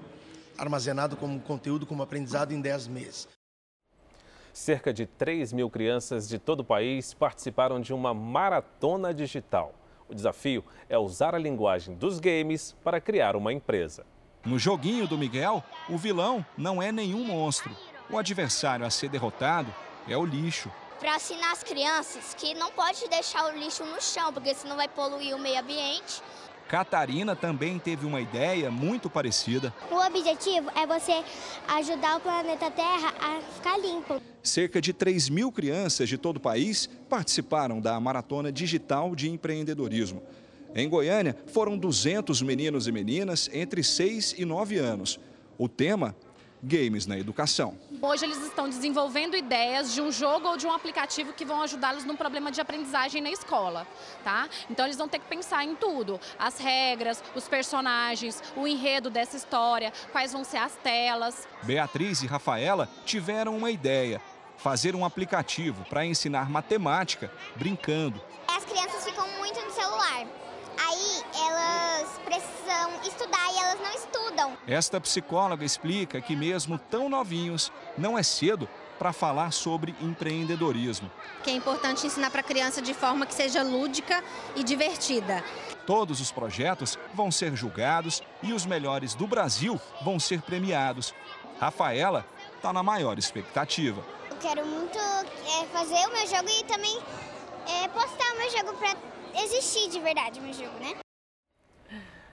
[0.58, 3.28] armazenado como conteúdo, como aprendizado em 10 meses.
[4.52, 9.74] Cerca de 3 mil crianças de todo o país participaram de uma maratona digital.
[10.06, 14.04] O desafio é usar a linguagem dos games para criar uma empresa.
[14.44, 17.74] No joguinho do Miguel, o vilão não é nenhum monstro.
[18.12, 19.74] O adversário a ser derrotado
[20.06, 20.70] é o lixo.
[21.00, 24.86] Para ensinar as crianças que não pode deixar o lixo no chão, porque senão vai
[24.86, 26.22] poluir o meio ambiente.
[26.68, 29.72] Catarina também teve uma ideia muito parecida.
[29.90, 31.24] O objetivo é você
[31.68, 34.20] ajudar o planeta Terra a ficar limpo.
[34.42, 40.22] Cerca de 3 mil crianças de todo o país participaram da Maratona Digital de Empreendedorismo.
[40.74, 45.18] Em Goiânia, foram 200 meninos e meninas entre 6 e 9 anos.
[45.56, 46.14] O tema
[46.62, 47.76] games na educação.
[48.04, 52.04] Hoje eles estão desenvolvendo ideias de um jogo ou de um aplicativo que vão ajudá-los
[52.04, 53.86] num problema de aprendizagem na escola,
[54.24, 54.48] tá?
[54.68, 59.36] Então eles vão ter que pensar em tudo, as regras, os personagens, o enredo dessa
[59.36, 61.46] história, quais vão ser as telas.
[61.62, 64.20] Beatriz e Rafaela tiveram uma ideia:
[64.56, 68.20] fazer um aplicativo para ensinar matemática brincando.
[68.48, 70.26] As crianças ficam muito no celular.
[70.76, 74.56] Aí elas precisam estudar e elas não estudam.
[74.66, 78.68] Esta psicóloga explica que, mesmo tão novinhos, não é cedo
[78.98, 81.10] para falar sobre empreendedorismo.
[81.42, 84.22] Que é importante ensinar para a criança de forma que seja lúdica
[84.54, 85.42] e divertida.
[85.86, 91.12] Todos os projetos vão ser julgados e os melhores do Brasil vão ser premiados.
[91.58, 92.24] Rafaela
[92.54, 94.04] está na maior expectativa.
[94.30, 96.98] Eu quero muito é, fazer o meu jogo e também
[97.68, 98.96] é, postar o meu jogo para
[99.42, 100.94] existir de verdade o meu jogo, né?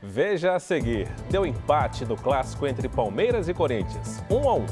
[0.02, 1.10] Veja a seguir.
[1.30, 4.24] Deu empate no clássico entre Palmeiras e Corinthians.
[4.30, 4.60] 1 um a 1.
[4.60, 4.66] Um.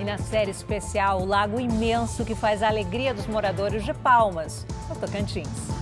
[0.00, 4.66] E na série especial, o lago imenso que faz a alegria dos moradores de Palmas,
[4.88, 5.77] no Tocantins.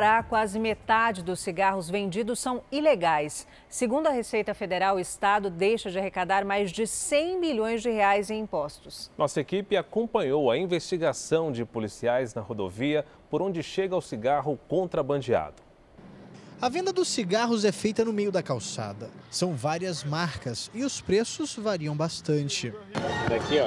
[0.00, 3.46] Pará, quase metade dos cigarros vendidos são ilegais.
[3.68, 8.30] Segundo a Receita Federal, o Estado deixa de arrecadar mais de 100 milhões de reais
[8.30, 9.10] em impostos.
[9.18, 15.62] Nossa equipe acompanhou a investigação de policiais na rodovia por onde chega o cigarro contrabandeado.
[16.62, 19.10] A venda dos cigarros é feita no meio da calçada.
[19.30, 22.72] São várias marcas e os preços variam bastante.
[23.28, 23.66] Daqui, ó.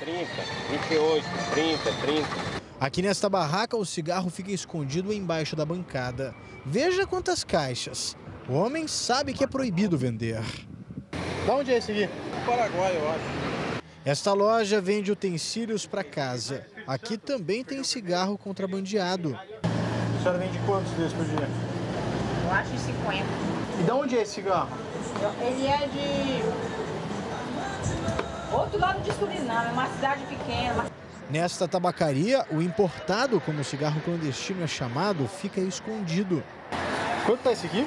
[0.00, 0.26] 30,
[0.68, 1.24] 28,
[1.54, 2.49] 30, 30.
[2.80, 6.34] Aqui nesta barraca, o cigarro fica escondido embaixo da bancada.
[6.64, 8.16] Veja quantas caixas.
[8.48, 10.42] O homem sabe que é proibido vender.
[11.46, 12.08] Da onde é esse aqui?
[12.46, 13.82] Paraguai, eu acho.
[14.02, 16.66] Esta loja vende utensílios para casa.
[16.86, 19.38] Aqui também tem cigarro contrabandeado.
[19.62, 21.48] A senhora vende quantos desses por dia?
[22.44, 23.26] Eu acho 50.
[23.78, 24.70] E de onde é esse cigarro?
[25.42, 26.42] Ele é de.
[28.56, 30.89] Outro lado de Suriname, é uma cidade pequena.
[31.30, 36.42] Nesta tabacaria, o importado, como o cigarro clandestino é chamado, fica escondido.
[37.24, 37.86] Quanto tá esse aqui?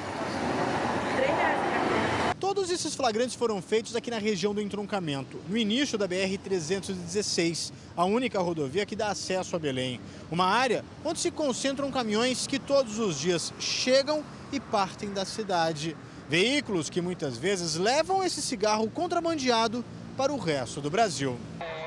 [2.39, 8.05] Todos esses flagrantes foram feitos aqui na região do entroncamento, no início da BR-316, a
[8.05, 9.99] única rodovia que dá acesso a Belém.
[10.31, 14.23] Uma área onde se concentram caminhões que todos os dias chegam
[14.53, 15.97] e partem da cidade.
[16.29, 19.83] Veículos que muitas vezes levam esse cigarro contrabandeado
[20.15, 21.37] para o resto do Brasil.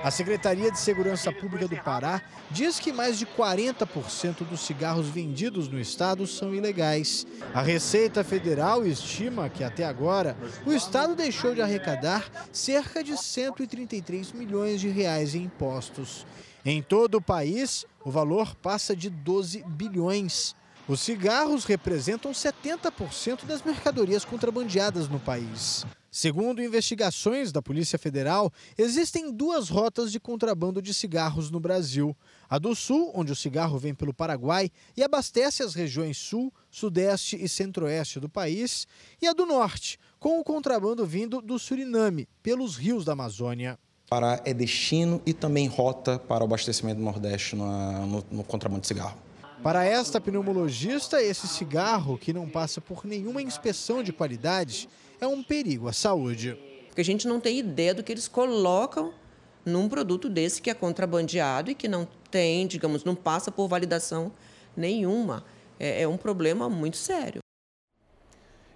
[0.03, 5.68] A Secretaria de Segurança Pública do Pará diz que mais de 40% dos cigarros vendidos
[5.68, 7.27] no estado são ilegais.
[7.55, 14.33] A Receita Federal estima que até agora o estado deixou de arrecadar cerca de 133
[14.33, 16.27] milhões de reais em impostos.
[16.64, 20.55] Em todo o país, o valor passa de 12 bilhões.
[20.89, 25.85] Os cigarros representam 70% das mercadorias contrabandeadas no país.
[26.17, 32.17] Segundo investigações da Polícia Federal, existem duas rotas de contrabando de cigarros no Brasil.
[32.49, 37.37] A do Sul, onde o cigarro vem pelo Paraguai e abastece as regiões Sul, Sudeste
[37.37, 38.87] e Centro-Oeste do país,
[39.21, 43.79] e a do Norte, com o contrabando vindo do Suriname, pelos rios da Amazônia.
[44.09, 48.81] Pará é destino e também rota para o abastecimento do Nordeste no, no, no contrabando
[48.81, 49.19] de cigarro.
[49.62, 54.89] Para esta pneumologista, esse cigarro, que não passa por nenhuma inspeção de qualidade,
[55.21, 56.59] é um perigo à saúde.
[56.87, 59.12] Porque a gente não tem ideia do que eles colocam
[59.64, 64.33] num produto desse que é contrabandeado e que não tem, digamos, não passa por validação
[64.77, 65.45] nenhuma.
[65.79, 67.41] É, é um problema muito sério.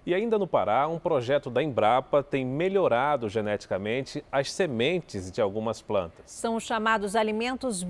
[0.03, 5.79] E ainda no Pará, um projeto da Embrapa tem melhorado geneticamente as sementes de algumas
[5.79, 6.23] plantas.
[6.25, 7.85] São os chamados alimentos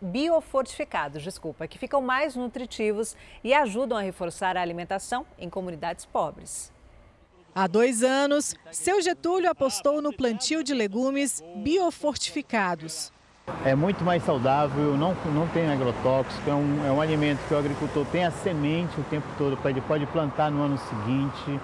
[0.00, 6.72] biofortificados, desculpa, que ficam mais nutritivos e ajudam a reforçar a alimentação em comunidades pobres.
[7.54, 13.12] Há dois anos, seu Getúlio apostou no plantio de legumes biofortificados.
[13.64, 17.58] É muito mais saudável, não, não tem agrotóxico, é um, é um alimento que o
[17.58, 21.60] agricultor tem a semente o tempo todo, ele pode plantar no ano seguinte.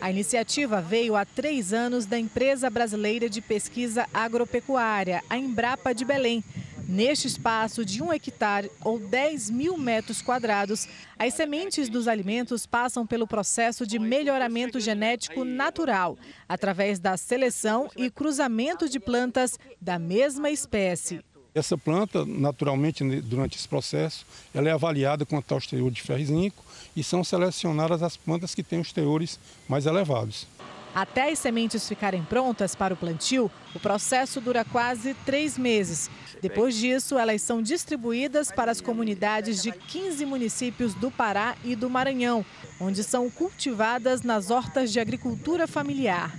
[0.00, 6.04] A iniciativa veio há três anos da empresa brasileira de pesquisa agropecuária, a Embrapa de
[6.04, 6.44] Belém.
[6.92, 10.86] Neste espaço de um hectare ou 10 mil metros quadrados,
[11.18, 18.10] as sementes dos alimentos passam pelo processo de melhoramento genético natural, através da seleção e
[18.10, 21.24] cruzamento de plantas da mesma espécie.
[21.54, 26.26] Essa planta, naturalmente, durante esse processo, ela é avaliada quanto ao teor de ferro e
[26.26, 26.62] zinco
[26.94, 30.46] e são selecionadas as plantas que têm os teores mais elevados.
[30.94, 36.10] Até as sementes ficarem prontas para o plantio, o processo dura quase três meses.
[36.42, 41.88] Depois disso, elas são distribuídas para as comunidades de 15 municípios do Pará e do
[41.88, 42.44] Maranhão,
[42.78, 46.30] onde são cultivadas nas hortas de agricultura familiar.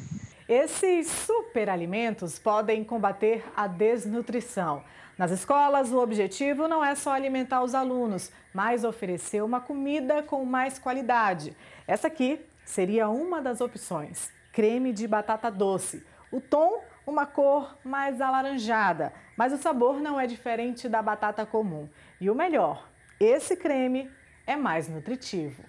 [0.47, 4.83] Esses superalimentos podem combater a desnutrição.
[5.17, 10.45] Nas escolas, o objetivo não é só alimentar os alunos, mas oferecer uma comida com
[10.45, 11.55] mais qualidade.
[11.87, 16.05] Essa aqui seria uma das opções: creme de batata doce.
[16.31, 21.89] O tom uma cor mais alaranjada, mas o sabor não é diferente da batata comum.
[22.21, 22.87] E o melhor,
[23.19, 24.09] esse creme
[24.47, 25.63] é mais nutritivo.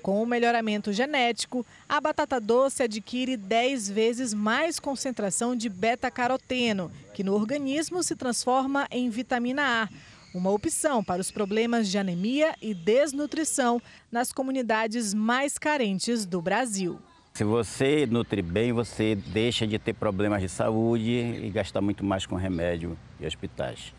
[0.00, 7.22] Com o melhoramento genético, a batata doce adquire 10 vezes mais concentração de beta-caroteno, que
[7.22, 9.88] no organismo se transforma em vitamina A.
[10.34, 16.98] Uma opção para os problemas de anemia e desnutrição nas comunidades mais carentes do Brasil.
[17.34, 22.26] Se você nutrir bem, você deixa de ter problemas de saúde e gastar muito mais
[22.26, 23.94] com remédio e hospitais.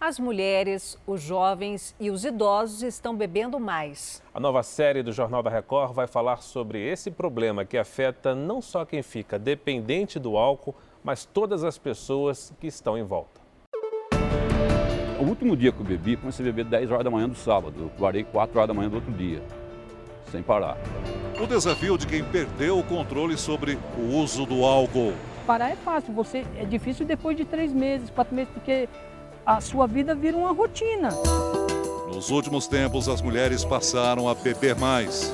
[0.00, 4.20] As mulheres, os jovens e os idosos estão bebendo mais.
[4.34, 8.60] A nova série do Jornal da Record vai falar sobre esse problema que afeta não
[8.60, 13.40] só quem fica dependente do álcool, mas todas as pessoas que estão em volta.
[15.20, 17.74] O último dia que eu bebi, comecei a beber 10 horas da manhã do sábado.
[17.82, 19.40] Eu parei 4 horas da manhã do outro dia
[20.30, 20.76] sem parar.
[21.40, 25.14] O desafio de quem perdeu o controle sobre o uso do álcool.
[25.46, 28.88] Parar é fácil, você é difícil depois de três meses, quatro meses, porque
[29.46, 31.10] a sua vida vira uma rotina.
[32.12, 35.32] Nos últimos tempos, as mulheres passaram a beber mais.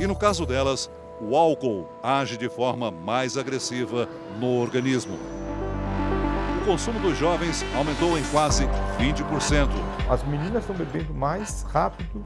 [0.00, 0.90] E no caso delas,
[1.20, 4.08] o álcool age de forma mais agressiva
[4.40, 5.16] no organismo.
[6.60, 8.66] O consumo dos jovens aumentou em quase
[8.98, 9.68] 20%.
[10.08, 12.24] As meninas estão bebendo mais rápido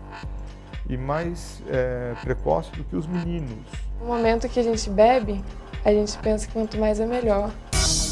[0.88, 3.58] e mais é, precoce do que os meninos.
[4.00, 5.42] No momento que a gente bebe,
[5.84, 7.50] a gente pensa que quanto mais é melhor.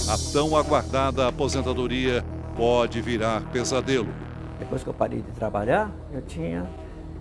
[0.09, 2.25] A tão aguardada aposentadoria
[2.57, 4.09] pode virar pesadelo.
[4.59, 6.69] Depois que eu parei de trabalhar, eu tinha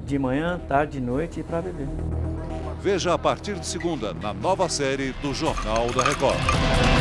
[0.05, 1.87] de manhã, tarde e noite para beber.
[2.81, 6.92] Veja a partir de segunda na nova série do Jornal da Record.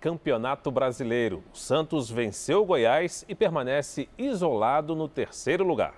[0.00, 1.42] Campeonato Brasileiro.
[1.52, 5.94] O Santos venceu o Goiás e permanece isolado no terceiro lugar.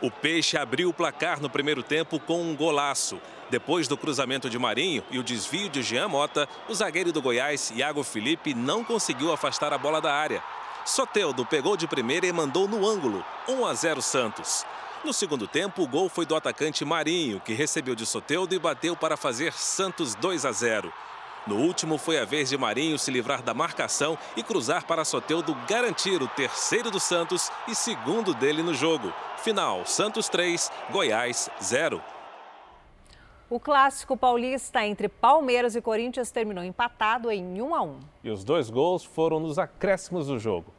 [0.00, 3.20] O Peixe abriu o placar no primeiro tempo com um golaço.
[3.50, 7.70] Depois do cruzamento de Marinho e o desvio de Jean Mota, o zagueiro do Goiás,
[7.70, 10.42] Iago Felipe, não conseguiu afastar a bola da área.
[10.84, 14.64] Soteudo pegou de primeira e mandou no ângulo, 1 a 0 Santos.
[15.04, 18.94] No segundo tempo, o gol foi do atacante Marinho, que recebeu de Soteudo e bateu
[18.94, 20.92] para fazer Santos 2 a 0.
[21.48, 25.56] No último, foi a vez de Marinho se livrar da marcação e cruzar para Soteudo
[25.66, 29.10] garantir o terceiro do Santos e segundo dele no jogo.
[29.38, 32.02] Final: Santos 3, Goiás 0.
[33.48, 38.00] O clássico paulista entre Palmeiras e Corinthians terminou empatado em 1 a 1.
[38.24, 40.74] E os dois gols foram nos acréscimos do jogo.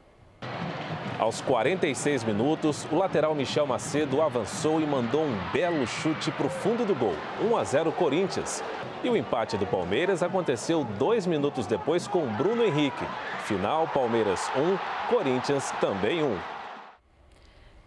[1.18, 6.50] Aos 46 minutos, o lateral Michel Macedo avançou e mandou um belo chute para o
[6.50, 7.16] fundo do gol.
[7.42, 8.64] 1 a 0 Corinthians.
[9.02, 13.06] E o empate do Palmeiras aconteceu dois minutos depois com Bruno Henrique.
[13.46, 16.38] Final: Palmeiras 1, Corinthians também 1.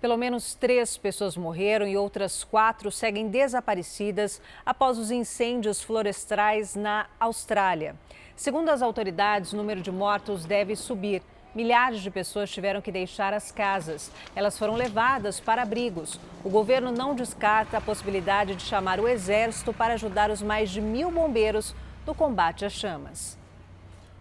[0.01, 7.07] Pelo menos três pessoas morreram e outras quatro seguem desaparecidas após os incêndios florestais na
[7.21, 7.95] Austrália.
[8.35, 11.23] Segundo as autoridades, o número de mortos deve subir.
[11.55, 14.11] Milhares de pessoas tiveram que deixar as casas.
[14.35, 16.19] Elas foram levadas para abrigos.
[16.43, 20.81] O governo não descarta a possibilidade de chamar o exército para ajudar os mais de
[20.81, 21.75] mil bombeiros
[22.07, 23.39] no combate às chamas.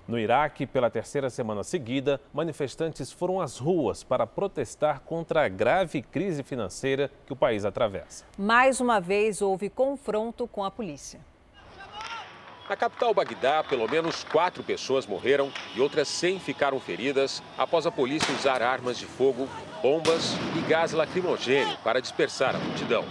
[0.05, 6.01] No Iraque, pela terceira semana seguida, manifestantes foram às ruas para protestar contra a grave
[6.01, 8.25] crise financeira que o país atravessa.
[8.37, 11.30] Mais uma vez houve confronto com a polícia.
[12.71, 17.91] Na capital Bagdá, pelo menos quatro pessoas morreram e outras 100 ficaram feridas após a
[17.91, 19.49] polícia usar armas de fogo,
[19.81, 23.03] bombas e gás lacrimogêneo para dispersar a multidão.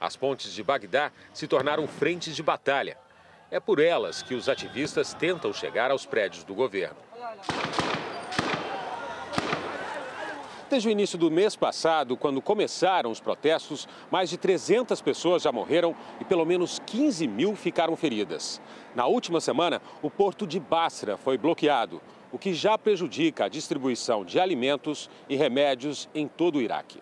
[0.00, 2.96] As pontes de Bagdá se tornaram frentes de batalha.
[3.50, 6.98] É por elas que os ativistas tentam chegar aos prédios do governo.
[10.68, 15.52] Desde o início do mês passado, quando começaram os protestos, mais de 300 pessoas já
[15.52, 18.60] morreram e pelo menos 15 mil ficaram feridas.
[18.92, 22.02] Na última semana, o porto de Basra foi bloqueado,
[22.32, 27.00] o que já prejudica a distribuição de alimentos e remédios em todo o Iraque.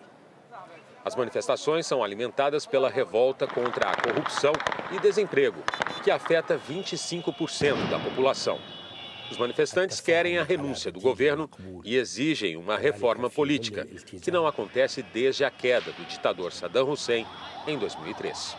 [1.03, 4.53] As manifestações são alimentadas pela revolta contra a corrupção
[4.91, 5.63] e desemprego,
[6.03, 8.59] que afeta 25% da população.
[9.29, 11.49] Os manifestantes querem a renúncia do governo
[11.83, 13.85] e exigem uma reforma política,
[14.21, 17.25] que não acontece desde a queda do ditador Saddam Hussein
[17.67, 18.55] em 2003.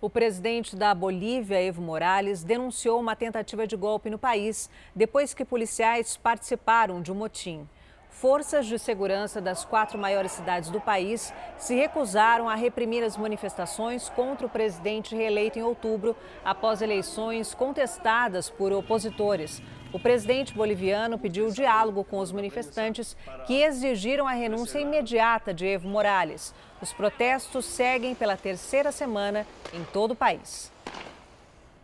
[0.00, 5.44] O presidente da Bolívia, Evo Morales, denunciou uma tentativa de golpe no país depois que
[5.44, 7.68] policiais participaram de um motim
[8.12, 14.08] forças de segurança das quatro maiores cidades do país se recusaram a reprimir as manifestações
[14.10, 19.60] contra o presidente reeleito em outubro, após eleições contestadas por opositores.
[19.92, 25.88] O presidente boliviano pediu diálogo com os manifestantes que exigiram a renúncia imediata de Evo
[25.88, 26.54] Morales.
[26.80, 30.70] Os protestos seguem pela terceira semana em todo o país.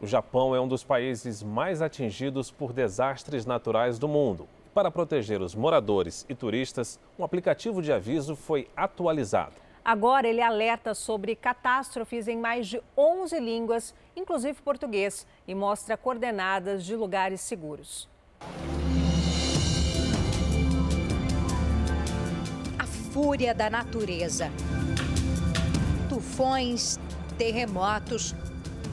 [0.01, 4.47] O Japão é um dos países mais atingidos por desastres naturais do mundo.
[4.75, 9.55] Para proteger os moradores e turistas, um aplicativo de aviso foi atualizado.
[9.85, 16.85] Agora ele alerta sobre catástrofes em mais de 11 línguas, inclusive português, e mostra coordenadas
[16.85, 18.07] de lugares seguros.
[22.79, 24.51] A fúria da natureza.
[26.09, 26.99] Tufões,
[27.39, 28.35] terremotos,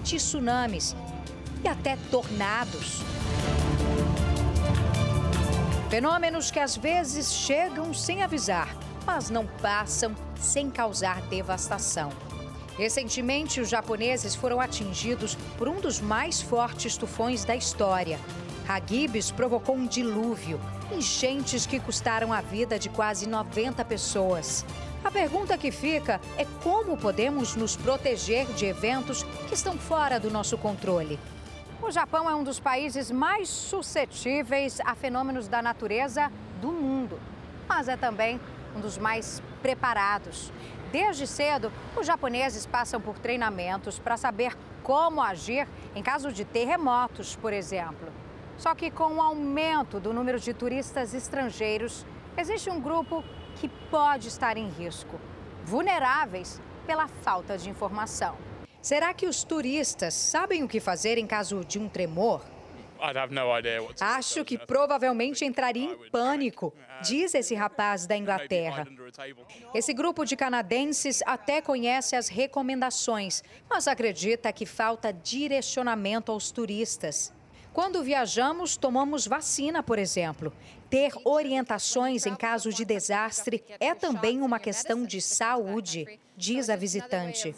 [0.03, 0.95] tsunamis
[1.63, 3.01] e até tornados.
[5.95, 8.67] Fenômenos que às vezes chegam sem avisar,
[9.05, 12.09] mas não passam sem causar devastação.
[12.77, 18.19] Recentemente, os japoneses foram atingidos por um dos mais fortes tufões da história.
[18.67, 20.59] Hagibis provocou um dilúvio,
[20.91, 24.65] enchentes que custaram a vida de quase 90 pessoas.
[25.01, 30.29] A pergunta que fica é como podemos nos proteger de eventos que estão fora do
[30.29, 31.17] nosso controle.
[31.81, 37.19] O Japão é um dos países mais suscetíveis a fenômenos da natureza do mundo,
[37.67, 38.39] mas é também
[38.75, 40.51] um dos mais preparados.
[40.91, 47.35] Desde cedo, os japoneses passam por treinamentos para saber como agir em caso de terremotos,
[47.35, 48.11] por exemplo.
[48.57, 52.05] Só que com o aumento do número de turistas estrangeiros,
[52.37, 53.23] existe um grupo
[53.55, 55.19] que pode estar em risco,
[55.65, 58.35] vulneráveis pela falta de informação.
[58.85, 62.45] Será que os turistas sabem o que fazer em caso de um tremor?
[63.99, 66.71] Acho que provavelmente entraria em pânico,
[67.01, 68.85] diz esse rapaz da Inglaterra.
[69.73, 77.33] Esse grupo de canadenses até conhece as recomendações, mas acredita que falta direcionamento aos turistas.
[77.73, 80.53] Quando viajamos, tomamos vacina, por exemplo.
[80.89, 87.53] Ter orientações em caso de desastre é também uma questão de saúde, diz a visitante.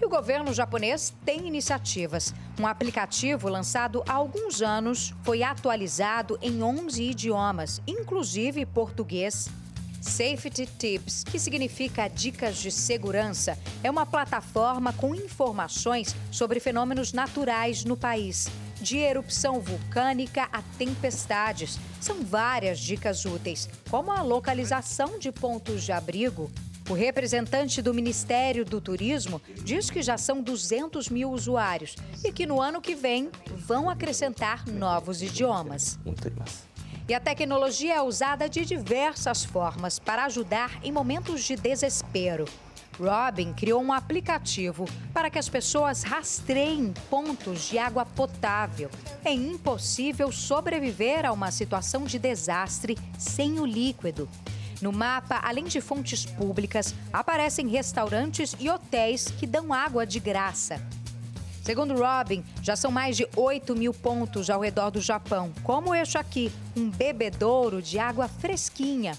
[0.00, 2.32] E o governo japonês tem iniciativas.
[2.58, 9.48] Um aplicativo lançado há alguns anos foi atualizado em 11 idiomas, inclusive português.
[10.00, 17.84] Safety Tips, que significa dicas de segurança, é uma plataforma com informações sobre fenômenos naturais
[17.84, 18.48] no país
[18.80, 21.78] de erupção vulcânica a tempestades.
[22.00, 26.50] São várias dicas úteis, como a localização de pontos de abrigo.
[26.88, 32.46] O representante do Ministério do Turismo diz que já são 200 mil usuários e que
[32.46, 35.98] no ano que vem vão acrescentar novos idiomas.
[37.06, 42.46] E a tecnologia é usada de diversas formas para ajudar em momentos de desespero.
[42.98, 48.90] Robin criou um aplicativo para que as pessoas rastreiem pontos de água potável.
[49.22, 54.26] É impossível sobreviver a uma situação de desastre sem o líquido.
[54.80, 60.80] No mapa, além de fontes públicas, aparecem restaurantes e hotéis que dão água de graça.
[61.62, 66.16] Segundo Robin, já são mais de 8 mil pontos ao redor do Japão, como este
[66.16, 69.18] aqui, um bebedouro de água fresquinha.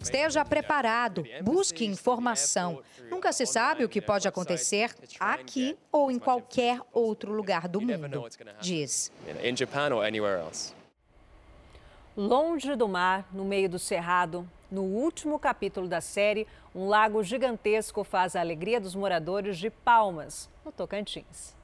[0.00, 2.80] Esteja preparado, busque informação.
[3.10, 8.28] Nunca se sabe o que pode acontecer aqui ou em qualquer outro lugar do mundo,
[8.60, 9.10] diz.
[12.16, 18.02] Longe do mar, no meio do cerrado, no último capítulo da série, um lago gigantesco
[18.02, 21.54] faz a alegria dos moradores de Palmas, no Tocantins.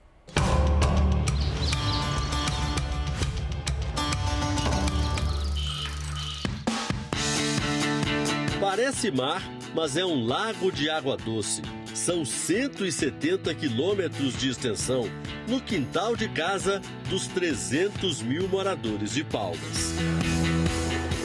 [8.60, 9.42] Parece mar,
[9.74, 11.62] mas é um lago de água doce.
[11.94, 15.04] São 170 quilômetros de extensão
[15.48, 19.94] no quintal de casa dos 300 mil moradores de Palmas.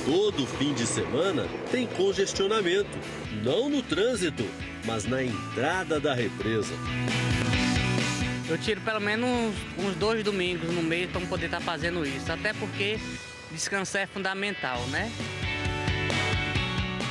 [0.07, 2.97] Todo fim de semana tem congestionamento,
[3.43, 4.45] não no trânsito,
[4.85, 6.73] mas na entrada da represa.
[8.47, 12.31] Eu tiro pelo menos uns dois domingos no mês para poder estar tá fazendo isso,
[12.31, 12.97] até porque
[13.51, 15.11] descansar é fundamental, né?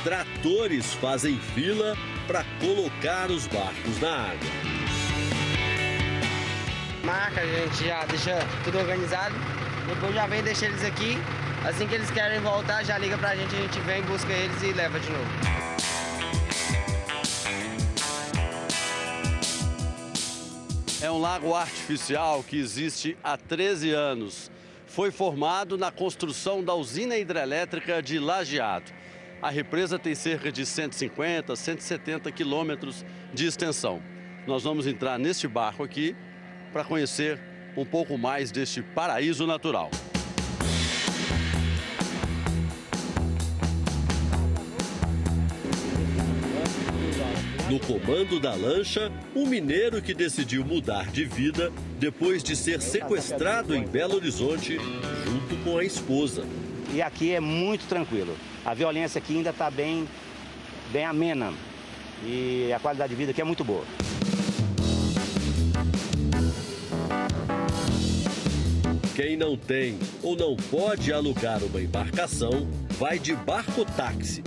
[0.03, 1.95] Tratores fazem fila
[2.25, 4.49] para colocar os barcos na água.
[7.03, 9.35] marca, a gente já deixa tudo organizado.
[9.87, 11.15] Depois já vem deixa eles aqui.
[11.67, 14.71] Assim que eles querem voltar, já liga pra gente, a gente vem, busca eles e
[14.71, 15.25] leva de novo.
[21.01, 24.49] É um lago artificial que existe há 13 anos.
[24.85, 28.89] Foi formado na construção da usina hidrelétrica de Lajeado.
[29.41, 34.01] A represa tem cerca de 150, 170 quilômetros de extensão.
[34.47, 36.15] Nós vamos entrar neste barco aqui
[36.71, 37.37] para conhecer
[37.75, 39.91] um pouco mais deste paraíso natural.
[47.69, 53.75] No comando da lancha, um mineiro que decidiu mudar de vida depois de ser sequestrado
[53.75, 54.77] em Belo Horizonte
[55.25, 56.45] junto com a esposa.
[56.93, 58.37] E aqui é muito tranquilo.
[58.65, 60.07] A violência aqui ainda está bem,
[60.93, 61.53] bem amena.
[62.23, 63.83] E a qualidade de vida aqui é muito boa.
[69.13, 72.65] Quem não tem ou não pode alugar uma embarcação,
[72.97, 74.41] vai de barco-táxi.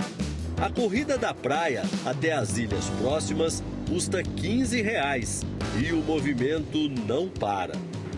[0.61, 5.41] A corrida da praia até as ilhas próximas custa 15 reais
[5.83, 7.73] e o movimento não para.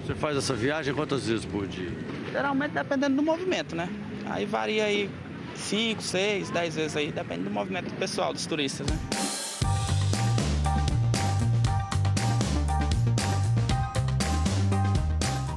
[0.05, 1.89] Você faz essa viagem quantas vezes por dia?
[2.33, 3.87] Geralmente dependendo do movimento, né?
[4.25, 5.09] Aí varia aí
[5.55, 8.99] 5, 6, 10 vezes aí, depende do movimento do pessoal, dos turistas, né?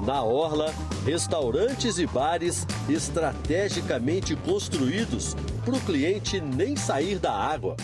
[0.06, 0.72] Na orla,
[1.04, 5.34] restaurantes e bares estrategicamente construídos
[5.66, 7.76] para o cliente nem sair da água.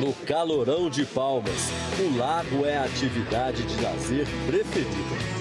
[0.00, 1.70] No calorão de Palmas,
[2.00, 5.36] o lago é a atividade de lazer preferida.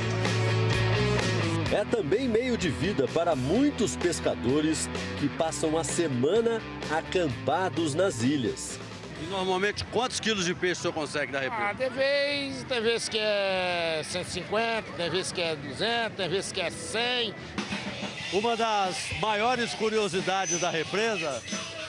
[1.76, 4.88] É também meio de vida para muitos pescadores
[5.20, 8.80] que passam a semana acampados nas ilhas.
[9.22, 11.70] E normalmente quantos quilos de peixe o senhor consegue da represa?
[11.70, 16.52] Ah, tem vezes, tem vezes que é 150, tem vezes que é 200, tem vezes
[16.52, 17.36] que é 100.
[18.34, 21.42] Uma das maiores curiosidades da represa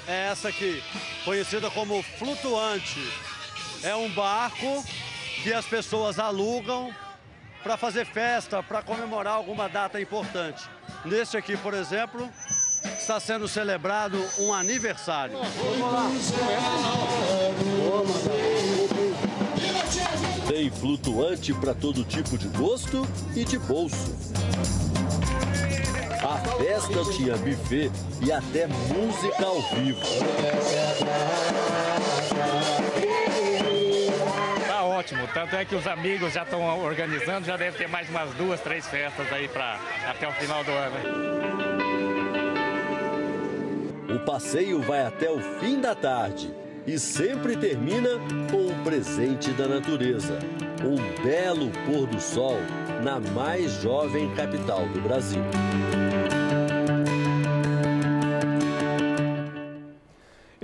[0.07, 0.83] é essa aqui,
[1.25, 3.01] conhecida como flutuante.
[3.83, 4.85] É um barco
[5.43, 6.95] que as pessoas alugam
[7.63, 10.63] para fazer festa, para comemorar alguma data importante.
[11.05, 12.31] Neste aqui, por exemplo,
[12.99, 15.39] está sendo celebrado um aniversário.
[20.49, 24.15] Tem flutuante para todo tipo de gosto e de bolso.
[26.23, 30.01] A festa tinha buffet e até música ao vivo.
[34.67, 38.31] Tá ótimo, tanto é que os amigos já estão organizando, já deve ter mais umas
[38.35, 41.66] duas, três festas aí para até o final do ano.
[44.09, 46.55] O passeio vai até o fim da tarde
[46.87, 48.11] e sempre termina
[48.51, 50.39] com um presente da natureza.
[50.85, 52.59] Um belo pôr do sol
[53.03, 55.43] na mais jovem capital do Brasil.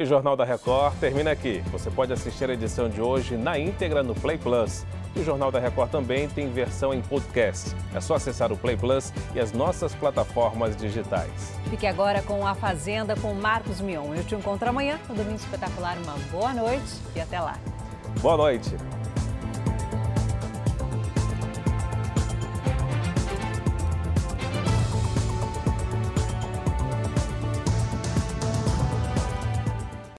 [0.03, 1.63] E o Jornal da Record termina aqui.
[1.71, 4.85] Você pode assistir a edição de hoje na íntegra no Play Plus.
[5.15, 7.73] E o Jornal da Record também tem versão em podcast.
[7.95, 11.57] É só acessar o Play Plus e as nossas plataformas digitais.
[11.71, 14.13] Fique agora com A Fazenda com Marcos Mion.
[14.13, 15.97] Eu te encontro amanhã no Domingo Espetacular.
[16.03, 17.57] Uma boa noite e até lá.
[18.21, 18.75] Boa noite.